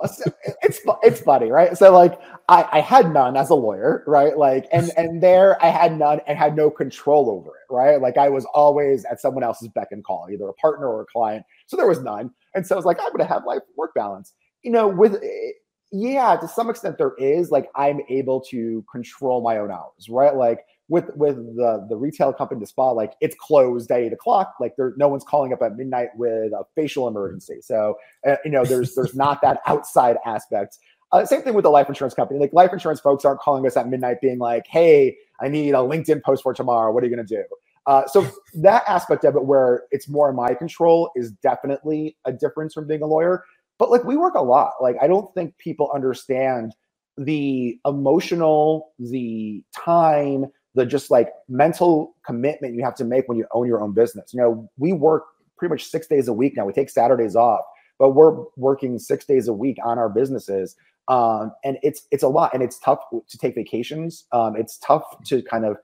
it's 0.62 0.80
it's 1.02 1.20
funny, 1.20 1.50
right? 1.50 1.76
So 1.76 1.92
like 1.92 2.20
I, 2.48 2.68
I 2.72 2.80
had 2.80 3.12
none 3.12 3.36
as 3.36 3.50
a 3.50 3.54
lawyer, 3.54 4.04
right? 4.06 4.36
Like 4.36 4.66
and 4.72 4.90
and 4.96 5.22
there 5.22 5.62
I 5.62 5.68
had 5.68 5.98
none 5.98 6.20
and 6.26 6.38
had 6.38 6.54
no 6.54 6.70
control 6.70 7.30
over 7.30 7.50
it, 7.50 7.72
right? 7.72 8.00
Like 8.00 8.16
I 8.16 8.28
was 8.28 8.44
always 8.54 9.04
at 9.06 9.20
someone 9.20 9.42
else's 9.42 9.68
beck 9.68 9.88
and 9.90 10.04
call, 10.04 10.28
either 10.32 10.48
a 10.48 10.54
partner 10.54 10.88
or 10.88 11.02
a 11.02 11.06
client. 11.06 11.44
So 11.66 11.76
there 11.76 11.88
was 11.88 12.00
none, 12.00 12.30
and 12.54 12.66
so 12.66 12.74
I 12.74 12.78
was 12.78 12.84
like, 12.84 12.98
I'm 13.00 13.08
going 13.08 13.26
to 13.26 13.32
have 13.32 13.44
life 13.44 13.62
work 13.76 13.94
balance. 13.94 14.32
You 14.62 14.70
know, 14.70 14.86
with 14.88 15.16
eh, 15.16 15.50
yeah, 15.90 16.36
to 16.36 16.46
some 16.46 16.70
extent 16.70 16.98
there 16.98 17.14
is 17.18 17.50
like 17.50 17.68
I'm 17.74 18.00
able 18.08 18.42
to 18.50 18.84
control 18.90 19.42
my 19.42 19.58
own 19.58 19.70
hours, 19.70 20.08
right? 20.08 20.34
Like 20.34 20.60
with 20.88 21.06
with 21.16 21.36
the 21.56 21.86
the 21.88 21.96
retail 21.96 22.32
company, 22.32 22.60
the 22.60 22.66
spa, 22.66 22.90
like 22.92 23.14
it's 23.20 23.36
closed 23.40 23.90
at 23.92 24.00
eight 24.00 24.12
o'clock. 24.12 24.54
Like 24.60 24.76
there, 24.76 24.94
no 24.98 25.08
one's 25.08 25.24
calling 25.24 25.52
up 25.52 25.62
at 25.62 25.76
midnight 25.76 26.10
with 26.16 26.52
a 26.52 26.64
facial 26.76 27.08
emergency. 27.08 27.60
So 27.62 27.96
uh, 28.26 28.36
you 28.44 28.50
know, 28.50 28.64
there's 28.64 28.94
there's 28.94 29.14
not 29.14 29.42
that 29.42 29.60
outside 29.66 30.16
aspect. 30.26 30.78
Uh, 31.12 31.24
same 31.26 31.42
thing 31.42 31.54
with 31.54 31.64
the 31.64 31.70
life 31.70 31.88
insurance 31.88 32.14
company. 32.14 32.40
Like 32.40 32.52
life 32.52 32.72
insurance 32.72 33.00
folks 33.00 33.24
aren't 33.24 33.40
calling 33.40 33.66
us 33.66 33.76
at 33.76 33.88
midnight, 33.88 34.20
being 34.20 34.38
like, 34.38 34.66
"Hey, 34.68 35.16
I 35.40 35.48
need 35.48 35.70
a 35.70 35.78
LinkedIn 35.78 36.22
post 36.22 36.42
for 36.42 36.54
tomorrow. 36.54 36.92
What 36.92 37.02
are 37.04 37.06
you 37.08 37.14
going 37.16 37.26
to 37.26 37.36
do?" 37.36 37.44
Uh, 37.86 38.06
so 38.08 38.26
that 38.54 38.84
aspect 38.88 39.24
of 39.24 39.36
it, 39.36 39.44
where 39.46 39.84
it's 39.90 40.08
more 40.08 40.30
in 40.30 40.36
my 40.36 40.54
control, 40.54 41.10
is 41.16 41.32
definitely 41.42 42.16
a 42.26 42.32
difference 42.32 42.74
from 42.74 42.86
being 42.86 43.02
a 43.02 43.06
lawyer. 43.06 43.44
But 43.78 43.90
like 43.90 44.04
we 44.04 44.16
work 44.16 44.34
a 44.34 44.42
lot. 44.42 44.74
Like 44.80 44.96
I 45.02 45.06
don't 45.08 45.32
think 45.34 45.56
people 45.58 45.90
understand 45.94 46.74
the 47.18 47.78
emotional, 47.86 48.92
the 48.98 49.64
time, 49.76 50.46
the 50.78 50.86
just 50.86 51.10
like 51.10 51.30
mental 51.48 52.14
commitment 52.24 52.74
you 52.74 52.84
have 52.84 52.94
to 52.94 53.04
make 53.04 53.28
when 53.28 53.36
you 53.36 53.46
own 53.52 53.66
your 53.66 53.82
own 53.82 53.92
business. 53.92 54.32
You 54.32 54.40
know, 54.40 54.70
we 54.78 54.92
work 54.92 55.24
pretty 55.56 55.72
much 55.72 55.84
six 55.84 56.06
days 56.06 56.28
a 56.28 56.32
week 56.32 56.56
now. 56.56 56.64
We 56.64 56.72
take 56.72 56.88
Saturdays 56.88 57.34
off, 57.34 57.64
but 57.98 58.10
we're 58.10 58.44
working 58.56 58.98
six 58.98 59.24
days 59.24 59.48
a 59.48 59.52
week 59.52 59.76
on 59.84 59.98
our 59.98 60.08
businesses. 60.08 60.76
Um, 61.08 61.52
and 61.64 61.78
it's 61.82 62.06
it's 62.12 62.22
a 62.22 62.28
lot, 62.28 62.54
and 62.54 62.62
it's 62.62 62.78
tough 62.78 63.00
to 63.10 63.38
take 63.38 63.54
vacations. 63.54 64.24
Um, 64.32 64.54
it's 64.56 64.78
tough 64.78 65.04
to 65.24 65.42
kind 65.42 65.64
of 65.64 65.78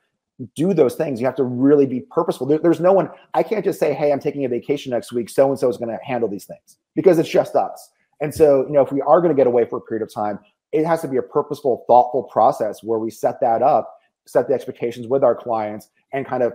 do 0.54 0.74
those 0.74 0.94
things. 0.94 1.20
You 1.20 1.26
have 1.26 1.37
to 1.37 1.44
really 1.44 1.87
be 1.87 2.00
purposeful. 2.00 2.46
There, 2.46 2.59
there's 2.59 2.80
no 2.80 2.92
one. 2.92 3.09
I 3.33 3.42
can't 3.42 3.64
just 3.64 3.80
say, 3.80 3.94
"Hey, 3.94 4.12
I'm 4.12 4.20
taking 4.20 4.44
a 4.44 4.48
vacation 4.48 4.90
next 4.90 5.12
week. 5.12 5.28
So 5.28 5.48
and 5.50 5.59
so 5.59 5.68
is 5.68 5.76
going 5.76 5.90
to 5.90 5.98
handle 6.04 6.28
these 6.28 6.44
things," 6.44 6.76
because 6.94 7.18
it's 7.18 7.28
just 7.28 7.57
us. 7.57 7.90
And 8.20 8.33
so, 8.33 8.64
you 8.66 8.72
know, 8.72 8.83
if 8.83 8.92
we 8.92 9.00
are 9.00 9.20
going 9.20 9.35
to 9.35 9.37
get 9.37 9.46
away 9.46 9.64
for 9.64 9.78
a 9.78 9.80
period 9.80 10.02
of 10.02 10.12
time, 10.12 10.38
it 10.72 10.87
has 10.87 11.00
to 11.02 11.09
be 11.09 11.16
a 11.16 11.22
purposeful, 11.22 11.85
thoughtful 11.87 12.24
process 12.24 12.83
where 12.83 12.98
we 12.98 13.11
set 13.11 13.40
that 13.40 13.62
up 13.62 13.98
set 14.26 14.48
the 14.48 14.54
expectations 14.54 15.06
with 15.06 15.22
our 15.22 15.34
clients 15.34 15.88
and 16.12 16.26
kind 16.26 16.42
of 16.42 16.52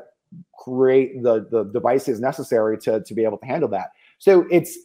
create 0.58 1.24
the 1.24 1.48
the 1.50 1.64
devices 1.66 2.20
necessary 2.20 2.78
to 2.78 3.02
to 3.02 3.14
be 3.14 3.24
able 3.24 3.38
to 3.38 3.46
handle 3.46 3.70
that. 3.70 3.92
So 4.20 4.46
it's 4.52 4.78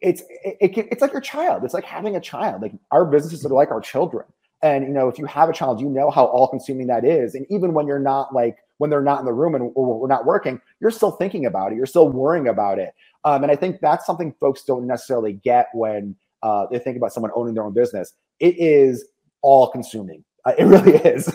it's 0.00 0.22
it, 0.44 0.56
it, 0.60 0.88
it's 0.90 1.02
like 1.02 1.12
your 1.12 1.20
child. 1.20 1.64
It's 1.64 1.74
like 1.74 1.84
having 1.84 2.16
a 2.16 2.20
child. 2.20 2.62
Like 2.62 2.72
our 2.90 3.04
businesses 3.04 3.44
are 3.44 3.50
like 3.50 3.70
our 3.70 3.80
children. 3.80 4.26
And 4.62 4.84
you 4.84 4.90
know 4.90 5.08
if 5.08 5.18
you 5.18 5.26
have 5.26 5.48
a 5.48 5.52
child 5.52 5.80
you 5.80 5.88
know 5.88 6.10
how 6.10 6.26
all 6.26 6.48
consuming 6.48 6.86
that 6.88 7.04
is. 7.04 7.34
And 7.34 7.46
even 7.50 7.74
when 7.74 7.86
you're 7.86 7.98
not 7.98 8.34
like 8.34 8.58
when 8.78 8.90
they're 8.90 9.02
not 9.02 9.20
in 9.20 9.26
the 9.26 9.32
room 9.32 9.54
and 9.54 9.72
we're 9.74 10.08
not 10.08 10.26
working 10.26 10.60
you're 10.80 10.90
still 10.90 11.12
thinking 11.12 11.46
about 11.46 11.72
it. 11.72 11.76
You're 11.76 11.86
still 11.86 12.08
worrying 12.08 12.48
about 12.48 12.78
it. 12.78 12.94
Um, 13.24 13.44
and 13.44 13.52
i 13.52 13.56
think 13.56 13.80
that's 13.80 14.04
something 14.04 14.34
folks 14.40 14.64
don't 14.64 14.84
necessarily 14.84 15.34
get 15.34 15.68
when 15.74 16.16
uh, 16.42 16.66
they 16.70 16.78
think 16.78 16.96
about 16.96 17.12
someone 17.12 17.30
owning 17.36 17.54
their 17.54 17.64
own 17.64 17.72
business. 17.72 18.14
It 18.40 18.58
is 18.58 19.04
all 19.42 19.68
consuming 19.68 20.24
uh, 20.24 20.31
it 20.46 20.64
really 20.64 20.96
is. 20.96 21.26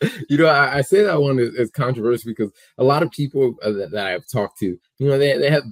you 0.28 0.38
know, 0.38 0.46
I, 0.46 0.78
I, 0.78 0.80
say 0.82 1.02
that 1.02 1.20
one 1.20 1.38
is, 1.38 1.54
is, 1.54 1.70
controversial 1.70 2.30
because 2.30 2.50
a 2.78 2.84
lot 2.84 3.02
of 3.02 3.10
people 3.10 3.56
uh, 3.62 3.72
that, 3.72 3.90
that, 3.90 4.06
I've 4.06 4.26
talked 4.28 4.58
to, 4.60 4.78
you 4.98 5.08
know, 5.08 5.18
they, 5.18 5.36
they 5.36 5.50
have, 5.50 5.64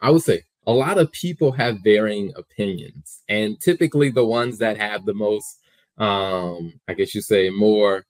I 0.00 0.10
would 0.10 0.22
say, 0.22 0.44
a 0.66 0.72
lot 0.72 0.98
of 0.98 1.10
people 1.12 1.50
have 1.52 1.78
varying 1.82 2.32
opinions. 2.36 3.22
And 3.28 3.60
typically 3.60 4.10
the 4.10 4.24
ones 4.24 4.58
that 4.58 4.76
have 4.76 5.06
the 5.06 5.14
most, 5.14 5.60
um, 5.96 6.78
I 6.86 6.94
guess 6.94 7.14
you 7.14 7.22
say, 7.22 7.50
more 7.50 8.04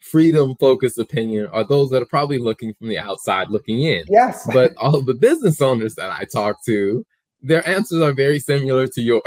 freedom 0.00 0.54
focused 0.60 0.98
opinion 0.98 1.48
are 1.48 1.64
those 1.64 1.90
that 1.90 2.02
are 2.02 2.06
probably 2.06 2.38
looking 2.38 2.72
from 2.74 2.88
the 2.88 2.98
outside 2.98 3.50
looking 3.50 3.82
in. 3.82 4.04
Yes. 4.08 4.48
But 4.52 4.76
all 4.76 5.00
the 5.02 5.14
business 5.14 5.60
owners 5.60 5.94
that 5.96 6.10
I 6.10 6.24
talk 6.24 6.64
to, 6.66 7.04
their 7.42 7.66
answers 7.68 8.00
are 8.00 8.12
very 8.12 8.40
similar 8.40 8.86
to 8.86 9.02
yours. 9.02 9.22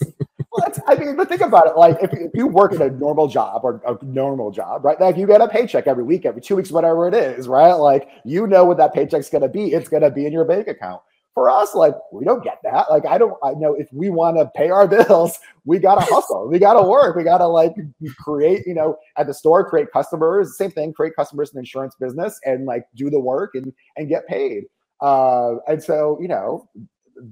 well, 0.54 0.68
I 0.86 0.94
mean, 0.94 1.16
but 1.16 1.28
think 1.28 1.40
about 1.40 1.66
it. 1.66 1.76
Like, 1.76 1.98
if, 2.02 2.12
if 2.12 2.30
you 2.34 2.46
work 2.46 2.74
at 2.74 2.80
a 2.80 2.90
normal 2.90 3.26
job 3.26 3.62
or 3.64 3.82
a 3.86 4.02
normal 4.04 4.52
job, 4.52 4.84
right? 4.84 5.00
Like, 5.00 5.16
you 5.16 5.26
get 5.26 5.40
a 5.40 5.48
paycheck 5.48 5.88
every 5.88 6.04
week, 6.04 6.26
every 6.26 6.42
two 6.42 6.56
weeks, 6.56 6.70
whatever 6.70 7.08
it 7.08 7.14
is, 7.14 7.48
right? 7.48 7.72
Like, 7.72 8.08
you 8.24 8.46
know 8.46 8.64
what 8.64 8.76
that 8.78 8.94
paycheck's 8.94 9.30
going 9.30 9.42
to 9.42 9.48
be. 9.48 9.72
It's 9.72 9.88
going 9.88 10.04
to 10.04 10.10
be 10.10 10.26
in 10.26 10.32
your 10.32 10.44
bank 10.44 10.68
account. 10.68 11.02
For 11.34 11.50
us, 11.50 11.74
like, 11.74 11.94
we 12.12 12.24
don't 12.24 12.44
get 12.44 12.60
that. 12.62 12.88
Like, 12.90 13.04
I 13.06 13.18
don't, 13.18 13.34
I 13.42 13.54
know 13.54 13.74
if 13.74 13.92
we 13.92 14.10
want 14.10 14.36
to 14.36 14.46
pay 14.54 14.70
our 14.70 14.86
bills, 15.08 15.40
we 15.64 15.80
got 15.80 15.96
to 15.96 16.14
hustle. 16.14 16.48
we 16.48 16.60
got 16.60 16.74
to 16.80 16.88
work. 16.88 17.16
We 17.16 17.24
got 17.24 17.38
to, 17.38 17.48
like, 17.48 17.74
create, 18.20 18.64
you 18.66 18.74
know, 18.74 18.96
at 19.16 19.26
the 19.26 19.34
store, 19.34 19.68
create 19.68 19.88
customers. 19.92 20.56
Same 20.56 20.70
thing, 20.70 20.92
create 20.92 21.16
customers 21.16 21.50
in 21.50 21.56
the 21.56 21.60
insurance 21.60 21.96
business 21.98 22.38
and, 22.44 22.66
like, 22.66 22.86
do 22.94 23.10
the 23.10 23.20
work 23.20 23.56
and, 23.56 23.72
and 23.96 24.08
get 24.08 24.28
paid. 24.28 24.64
Uh, 25.00 25.56
and 25.66 25.82
so, 25.82 26.18
you 26.20 26.28
know, 26.28 26.68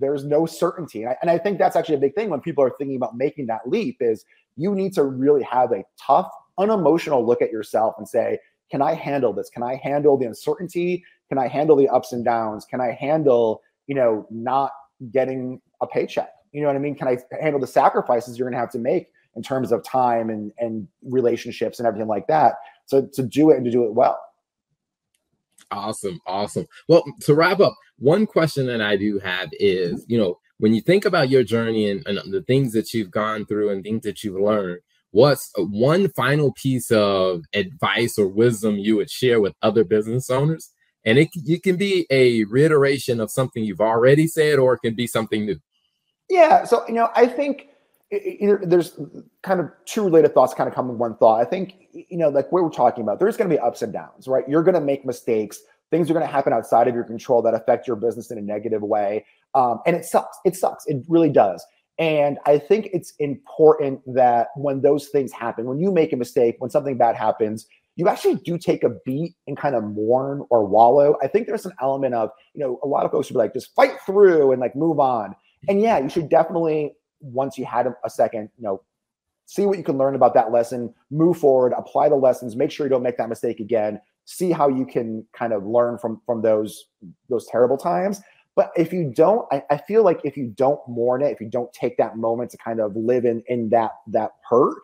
there's 0.01 0.25
no 0.25 0.47
certainty. 0.47 1.03
And 1.03 1.11
I, 1.11 1.17
and 1.23 1.31
I 1.31 1.39
think 1.39 1.59
that's 1.59 1.77
actually 1.77 1.97
a 1.97 1.99
big 1.99 2.15
thing 2.15 2.31
when 2.31 2.41
people 2.41 2.65
are 2.65 2.73
thinking 2.79 2.97
about 2.97 3.17
making 3.17 3.47
that 3.47 3.61
leap 3.67 3.99
is 4.01 4.25
you 4.57 4.75
need 4.75 4.93
to 4.95 5.05
really 5.05 5.43
have 5.43 5.73
a 5.73 5.85
tough, 6.01 6.31
unemotional 6.59 7.25
look 7.27 7.43
at 7.43 7.51
yourself 7.51 7.95
and 7.99 8.09
say, 8.09 8.39
can 8.71 8.83
I 8.83 8.95
handle 8.95 9.33
this? 9.33 9.51
Can 9.51 9.63
I 9.63 9.77
handle 9.77 10.17
the 10.17 10.27
uncertainty? 10.27 11.05
Can 11.29 11.39
I 11.39 11.47
handle 11.47 11.77
the 11.77 11.89
ups 11.89 12.13
and 12.13 12.25
downs? 12.25 12.65
Can 12.65 12.81
I 12.81 12.93
handle, 12.93 13.63
you 13.87 13.95
know, 13.95 14.27
not 14.31 14.73
getting 15.11 15.61
a 15.81 15.87
paycheck? 15.87 16.31
You 16.53 16.63
know 16.63 16.69
what 16.69 16.77
I 16.77 16.81
mean? 16.81 16.95
Can 16.95 17.09
I 17.09 17.19
handle 17.41 17.61
the 17.61 17.67
sacrifices 17.67 18.39
you're 18.39 18.47
going 18.47 18.55
to 18.55 18.61
have 18.61 18.71
to 18.73 18.79
make 18.79 19.09
in 19.35 19.43
terms 19.43 19.73
of 19.73 19.83
time 19.83 20.29
and 20.29 20.53
and 20.59 20.87
relationships 21.03 21.79
and 21.79 21.87
everything 21.87 22.09
like 22.09 22.27
that? 22.29 22.57
So 22.87 23.07
to 23.13 23.23
do 23.23 23.51
it 23.51 23.57
and 23.57 23.65
to 23.65 23.71
do 23.71 23.85
it 23.85 23.95
well. 23.95 24.19
Awesome, 25.73 26.21
awesome. 26.27 26.67
Well, 26.87 27.03
to 27.23 27.35
wrap 27.35 27.59
up, 27.59 27.75
one 27.99 28.27
question 28.27 28.67
that 28.67 28.83
I 28.83 28.97
do 28.97 29.19
have 29.21 29.49
is, 29.53 30.05
you 30.07 30.19
know, 30.19 30.39
when 30.59 30.75
you 30.75 30.83
think 30.83 31.07
about 31.07 31.31
your 31.31 31.43
journey 31.43 31.91
and, 31.91 32.07
and 32.07 32.33
the 32.33 32.43
things 32.43 32.75
that 32.75 32.93
you've 32.93 33.11
gone 33.11 33.47
through 33.47 33.71
and 33.71 33.83
things 33.83 34.03
that 34.03 34.23
you've 34.23 34.41
learned, 34.41 34.81
what's 35.13 35.51
one 35.57 36.11
final 36.11 36.53
piece 36.53 36.91
of 36.91 37.43
advice 37.55 38.19
or 38.19 38.29
wisdom 38.29 38.79
you 38.79 38.97
would 38.97 39.11
share 39.11 39.41
with 39.41 39.55
other 39.63 39.83
business 39.83 40.29
owners? 40.29 40.71
And 41.07 41.19
it, 41.19 41.31
it 41.35 41.63
can 41.63 41.77
be 41.77 42.07
a 42.11 42.45
reiteration 42.45 43.19
of 43.19 43.31
something 43.31 43.65
you've 43.65 43.81
already 43.81 44.27
said, 44.27 44.59
or 44.59 44.75
it 44.75 44.81
can 44.85 44.95
be 44.95 45.07
something 45.07 45.47
new. 45.47 45.59
Yeah. 46.29 46.65
So, 46.65 46.87
you 46.87 46.95
know, 46.95 47.11
I 47.17 47.27
think 47.27 47.69
there's 48.63 48.99
kind 49.43 49.61
of 49.61 49.71
two 49.87 50.05
related 50.05 50.35
thoughts 50.35 50.53
kind 50.53 50.69
of 50.69 50.75
come 50.75 50.91
in 50.91 50.99
one 50.99 51.17
thought. 51.17 51.41
I 51.41 51.45
think, 51.45 51.75
you 51.93 52.19
know, 52.19 52.29
like 52.29 52.53
what 52.53 52.63
we're 52.63 52.71
talking 52.71 53.03
about, 53.03 53.19
there's 53.19 53.37
going 53.37 53.49
to 53.49 53.57
be 53.57 53.59
ups 53.59 53.81
and 53.81 53.93
downs, 53.93 54.29
right? 54.29 54.47
You're 54.47 54.63
going 54.63 54.75
to 54.75 54.81
make 54.81 55.07
mistakes. 55.07 55.61
Things 55.91 56.11
are 56.11 56.15
going 56.15 56.27
to 56.27 56.31
happen 56.31 56.53
outside 56.53 56.89
of 56.89 56.95
your 56.95 57.05
control 57.05 57.43
that 57.43 57.55
affect 57.55 57.87
your 57.87 57.97
business 57.97 58.31
in 58.31 58.39
a 58.39 58.43
negative 58.43 58.83
way. 58.83 59.25
Um, 59.55 59.81
and 59.87 59.97
it 59.97 60.05
sucks. 60.05 60.39
It 60.45 60.57
sucks. 60.57 60.87
It 60.87 61.05
really 61.09 61.31
does. 61.31 61.65
And 61.99 62.39
I 62.47 62.59
think 62.59 62.89
it's 62.93 63.13
important 63.19 64.01
that 64.15 64.49
when 64.57 64.81
those 64.83 65.09
things 65.09 65.33
happen, 65.33 65.67
when 65.67 65.79
you 65.79 65.91
make 65.91 66.13
a 66.13 66.17
mistake, 66.17 66.57
when 66.59 66.71
something 66.71 66.97
bad 66.97 67.17
happens, 67.17 67.67
you 67.97 68.09
actually 68.09 68.37
do 68.37 68.57
take 68.57 68.85
a 68.85 68.91
beat 69.05 69.35
and 69.47 69.57
kind 69.57 69.75
of 69.75 69.85
mourn 69.85 70.45
or 70.51 70.65
wallow. 70.67 71.17
I 71.23 71.29
think 71.29 71.47
there's 71.47 71.67
an 71.67 71.73
element 71.81 72.15
of, 72.15 72.31
you 72.55 72.61
know, 72.61 72.81
a 72.83 72.87
lot 72.87 73.05
of 73.05 73.11
folks 73.11 73.29
would 73.29 73.35
be 73.35 73.39
like, 73.39 73.53
just 73.53 73.75
fight 73.75 73.93
through 74.05 74.53
and 74.53 74.61
like 74.61 74.75
move 74.75 74.99
on. 74.99 75.35
And 75.69 75.81
yeah, 75.81 75.99
you 75.99 76.09
should 76.09 76.29
definitely 76.29 76.95
once 77.23 77.57
you 77.57 77.65
had 77.65 77.87
a 78.05 78.11
second, 78.11 78.51
you 78.59 78.65
know, 78.65 78.83
see 79.47 79.67
what 79.67 79.79
you 79.79 79.85
can 79.85 79.99
learn 79.99 80.15
about 80.15 80.35
that 80.35 80.53
lesson, 80.53 80.93
move 81.11 81.39
forward, 81.39 81.73
apply 81.77 82.09
the 82.09 82.17
lessons, 82.17 82.57
make 82.57 82.71
sure 82.71 82.87
you 82.87 82.91
don't 82.91 83.03
make 83.03 83.17
that 83.19 83.29
mistake 83.29 83.61
again, 83.61 84.01
see 84.25 84.51
how 84.51 84.69
you 84.69 84.87
can 84.87 85.27
kind 85.33 85.53
of 85.53 85.65
learn 85.65 85.99
from 85.99 86.21
from 86.27 86.43
those 86.43 86.87
those 87.29 87.47
terrible 87.47 87.77
times. 87.77 88.21
But 88.55 88.71
if 88.77 88.93
you 88.93 89.11
don't, 89.15 89.47
I, 89.51 89.63
I 89.71 89.79
feel 89.79 90.05
like 90.05 90.21
if 90.25 90.37
you 90.37 90.49
don't 90.49 90.81
mourn 90.87 91.23
it, 91.23 91.33
if 91.33 91.41
you 91.41 91.49
don't 91.49 91.73
take 91.73 91.97
that 91.97 92.17
moment 92.17 92.51
to 92.51 92.59
kind 92.59 92.81
of 92.81 92.95
live 92.97 93.25
in 93.25 93.43
in 93.47 93.71
that 93.71 93.93
that 94.09 94.33
hurt, 94.49 94.77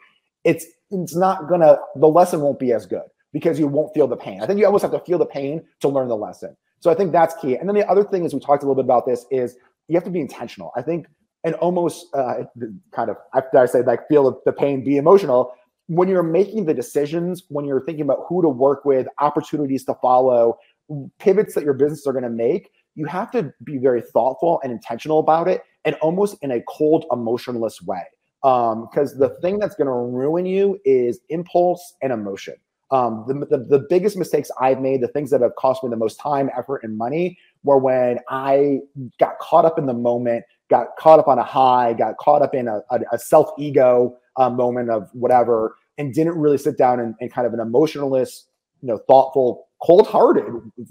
it's 0.44 0.66
it's 0.90 1.16
not 1.16 1.48
gonna 1.48 1.79
the 1.96 2.09
lesson 2.09 2.40
won't 2.40 2.59
be 2.59 2.72
as 2.72 2.87
good 2.87 3.09
because 3.33 3.59
you 3.59 3.66
won't 3.66 3.92
feel 3.94 4.07
the 4.07 4.16
pain. 4.16 4.40
I 4.42 4.46
think 4.46 4.59
you 4.59 4.66
almost 4.66 4.83
have 4.83 4.92
to 4.92 5.01
feel 5.01 5.18
the 5.18 5.27
pain 5.27 5.62
to 5.81 5.88
learn 5.88 6.09
the 6.09 6.16
lesson. 6.16 6.57
So 6.81 6.90
I 6.90 6.94
think 6.94 7.12
that's 7.12 7.35
key. 7.40 7.57
And 7.57 7.68
then 7.68 7.74
the 7.74 7.88
other 7.88 8.05
thing 8.05 8.24
is 8.24 8.33
we 8.33 8.40
talked 8.40 8.62
a 8.62 8.66
little 8.66 8.83
bit 8.83 8.87
about 8.87 9.05
this 9.05 9.27
is 9.31 9.57
you 9.88 9.94
have 9.96 10.05
to 10.05 10.11
be 10.11 10.20
intentional. 10.20 10.72
I 10.77 10.83
think 10.83 11.07
and 11.44 11.55
almost 11.57 12.07
uh, 12.14 12.44
kind 12.92 13.11
of 13.11 13.16
after 13.35 13.59
I 13.59 13.66
say 13.66 13.83
like 13.83 14.09
feel 14.09 14.40
the 14.44 14.53
pain, 14.53 14.85
be 14.85 14.96
emotional. 14.96 15.53
when 15.88 16.07
you're 16.07 16.22
making 16.22 16.66
the 16.66 16.74
decisions, 16.74 17.44
when 17.48 17.64
you're 17.64 17.85
thinking 17.85 18.03
about 18.03 18.24
who 18.29 18.42
to 18.42 18.48
work 18.48 18.85
with, 18.85 19.07
opportunities 19.18 19.85
to 19.85 19.94
follow, 20.01 20.59
pivots 21.18 21.55
that 21.55 21.64
your 21.64 21.74
business 21.74 22.07
are 22.07 22.12
going 22.12 22.24
to 22.24 22.31
make, 22.31 22.70
you 22.94 23.07
have 23.07 23.31
to 23.31 23.53
be 23.64 23.79
very 23.79 24.03
thoughtful 24.03 24.61
and 24.62 24.70
intentional 24.70 25.18
about 25.18 25.48
it 25.48 25.62
and 25.85 25.94
almost 25.96 26.37
in 26.42 26.51
a 26.51 26.61
cold, 26.68 27.07
emotionless 27.11 27.83
way. 27.83 28.03
Because 28.42 29.14
um, 29.14 29.18
the 29.18 29.31
thing 29.40 29.59
that's 29.59 29.74
going 29.74 29.87
to 29.87 29.92
ruin 29.92 30.46
you 30.46 30.79
is 30.85 31.20
impulse 31.31 31.94
and 32.03 32.12
emotion. 32.12 32.55
Um, 32.90 33.24
the, 33.27 33.35
the, 33.35 33.64
the 33.64 33.87
biggest 33.88 34.16
mistakes 34.16 34.51
I've 34.61 34.81
made, 34.81 35.03
the 35.03 35.09
things 35.09 35.31
that 35.31 35.40
have 35.40 35.55
cost 35.57 35.83
me 35.83 35.90
the 35.90 35.96
most 35.96 36.20
time, 36.20 36.51
effort, 36.57 36.83
and 36.85 36.96
money, 36.96 37.38
were 37.62 37.79
when 37.79 38.18
I 38.29 38.81
got 39.18 39.38
caught 39.40 39.64
up 39.64 39.79
in 39.79 39.87
the 39.87 39.94
moment, 39.94 40.44
got 40.70 40.88
caught 40.98 41.18
up 41.18 41.28
on 41.28 41.38
a 41.38 41.44
high, 41.44 41.92
got 41.92 42.16
caught 42.18 42.42
up 42.42 42.54
in 42.54 42.68
a, 42.68 42.81
a, 42.90 43.00
a 43.12 43.18
self 43.18 43.50
ego 43.59 44.16
uh, 44.37 44.50
moment 44.50 44.90
of 44.90 45.09
whatever, 45.12 45.76
and 45.96 46.14
didn't 46.14 46.38
really 46.38 46.59
sit 46.59 46.78
down 46.78 47.00
and, 47.00 47.33
kind 47.33 47.46
of 47.46 47.54
an 47.54 47.61
emotionalist, 47.61 48.48
you 48.83 48.88
know, 48.88 48.98
thoughtful, 49.09 49.68
cold 49.83 50.07
hearted, 50.07 50.44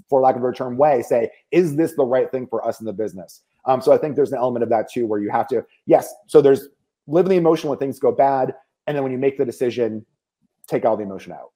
for 0.08 0.20
lack 0.20 0.36
of 0.36 0.42
a 0.42 0.44
better 0.44 0.54
term, 0.54 0.76
way 0.76 1.02
say, 1.02 1.30
is 1.50 1.76
this 1.76 1.94
the 1.94 2.04
right 2.04 2.30
thing 2.30 2.46
for 2.46 2.66
us 2.66 2.80
in 2.80 2.86
the 2.86 2.92
business? 2.92 3.42
Um, 3.64 3.80
so 3.80 3.92
I 3.92 3.98
think 3.98 4.16
there's 4.16 4.32
an 4.32 4.38
element 4.38 4.62
of 4.62 4.68
that 4.70 4.90
too, 4.90 5.06
where 5.06 5.20
you 5.20 5.30
have 5.30 5.48
to, 5.48 5.64
yes, 5.86 6.12
so 6.26 6.40
there's 6.40 6.68
live 7.06 7.26
in 7.26 7.30
the 7.30 7.36
emotion 7.36 7.68
when 7.70 7.78
things 7.78 7.98
go 7.98 8.12
bad. 8.12 8.54
And 8.86 8.96
then 8.96 9.02
when 9.02 9.12
you 9.12 9.18
make 9.18 9.36
the 9.36 9.44
decision, 9.44 10.04
take 10.66 10.84
all 10.84 10.96
the 10.96 11.02
emotion 11.02 11.32
out. 11.32 11.52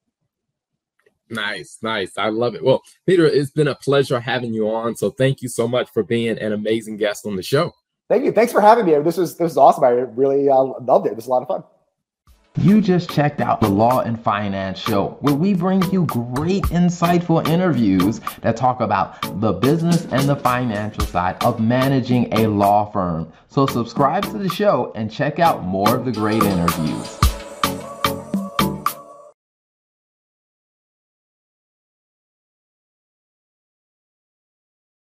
Nice, 1.30 1.78
nice. 1.82 2.12
I 2.18 2.28
love 2.28 2.54
it. 2.54 2.62
Well, 2.62 2.82
Peter, 3.06 3.24
it's 3.24 3.50
been 3.50 3.68
a 3.68 3.74
pleasure 3.74 4.20
having 4.20 4.52
you 4.52 4.68
on. 4.68 4.96
So 4.96 5.10
thank 5.10 5.40
you 5.40 5.48
so 5.48 5.66
much 5.66 5.88
for 5.90 6.02
being 6.02 6.38
an 6.38 6.52
amazing 6.52 6.98
guest 6.98 7.24
on 7.26 7.36
the 7.36 7.42
show. 7.42 7.72
Thank 8.12 8.26
you. 8.26 8.32
Thanks 8.32 8.52
for 8.52 8.60
having 8.60 8.84
me. 8.84 8.98
This 8.98 9.16
was 9.16 9.38
this 9.38 9.52
was 9.52 9.56
awesome. 9.56 9.84
I 9.84 9.88
really 9.88 10.46
uh, 10.46 10.62
loved 10.82 11.06
it. 11.06 11.12
It 11.12 11.16
was 11.16 11.28
a 11.28 11.30
lot 11.30 11.40
of 11.40 11.48
fun. 11.48 11.64
You 12.58 12.82
just 12.82 13.08
checked 13.08 13.40
out 13.40 13.62
the 13.62 13.70
Law 13.70 14.00
and 14.00 14.22
Finance 14.22 14.78
Show, 14.78 15.16
where 15.22 15.32
we 15.32 15.54
bring 15.54 15.82
you 15.90 16.04
great, 16.04 16.64
insightful 16.64 17.48
interviews 17.48 18.20
that 18.42 18.58
talk 18.58 18.82
about 18.82 19.40
the 19.40 19.54
business 19.54 20.04
and 20.12 20.28
the 20.28 20.36
financial 20.36 21.06
side 21.06 21.42
of 21.42 21.58
managing 21.58 22.30
a 22.34 22.48
law 22.48 22.84
firm. 22.90 23.32
So, 23.48 23.64
subscribe 23.64 24.24
to 24.24 24.36
the 24.36 24.50
show 24.50 24.92
and 24.94 25.10
check 25.10 25.38
out 25.38 25.64
more 25.64 25.96
of 25.96 26.04
the 26.04 26.12
great 26.12 26.42
interviews. 26.42 27.18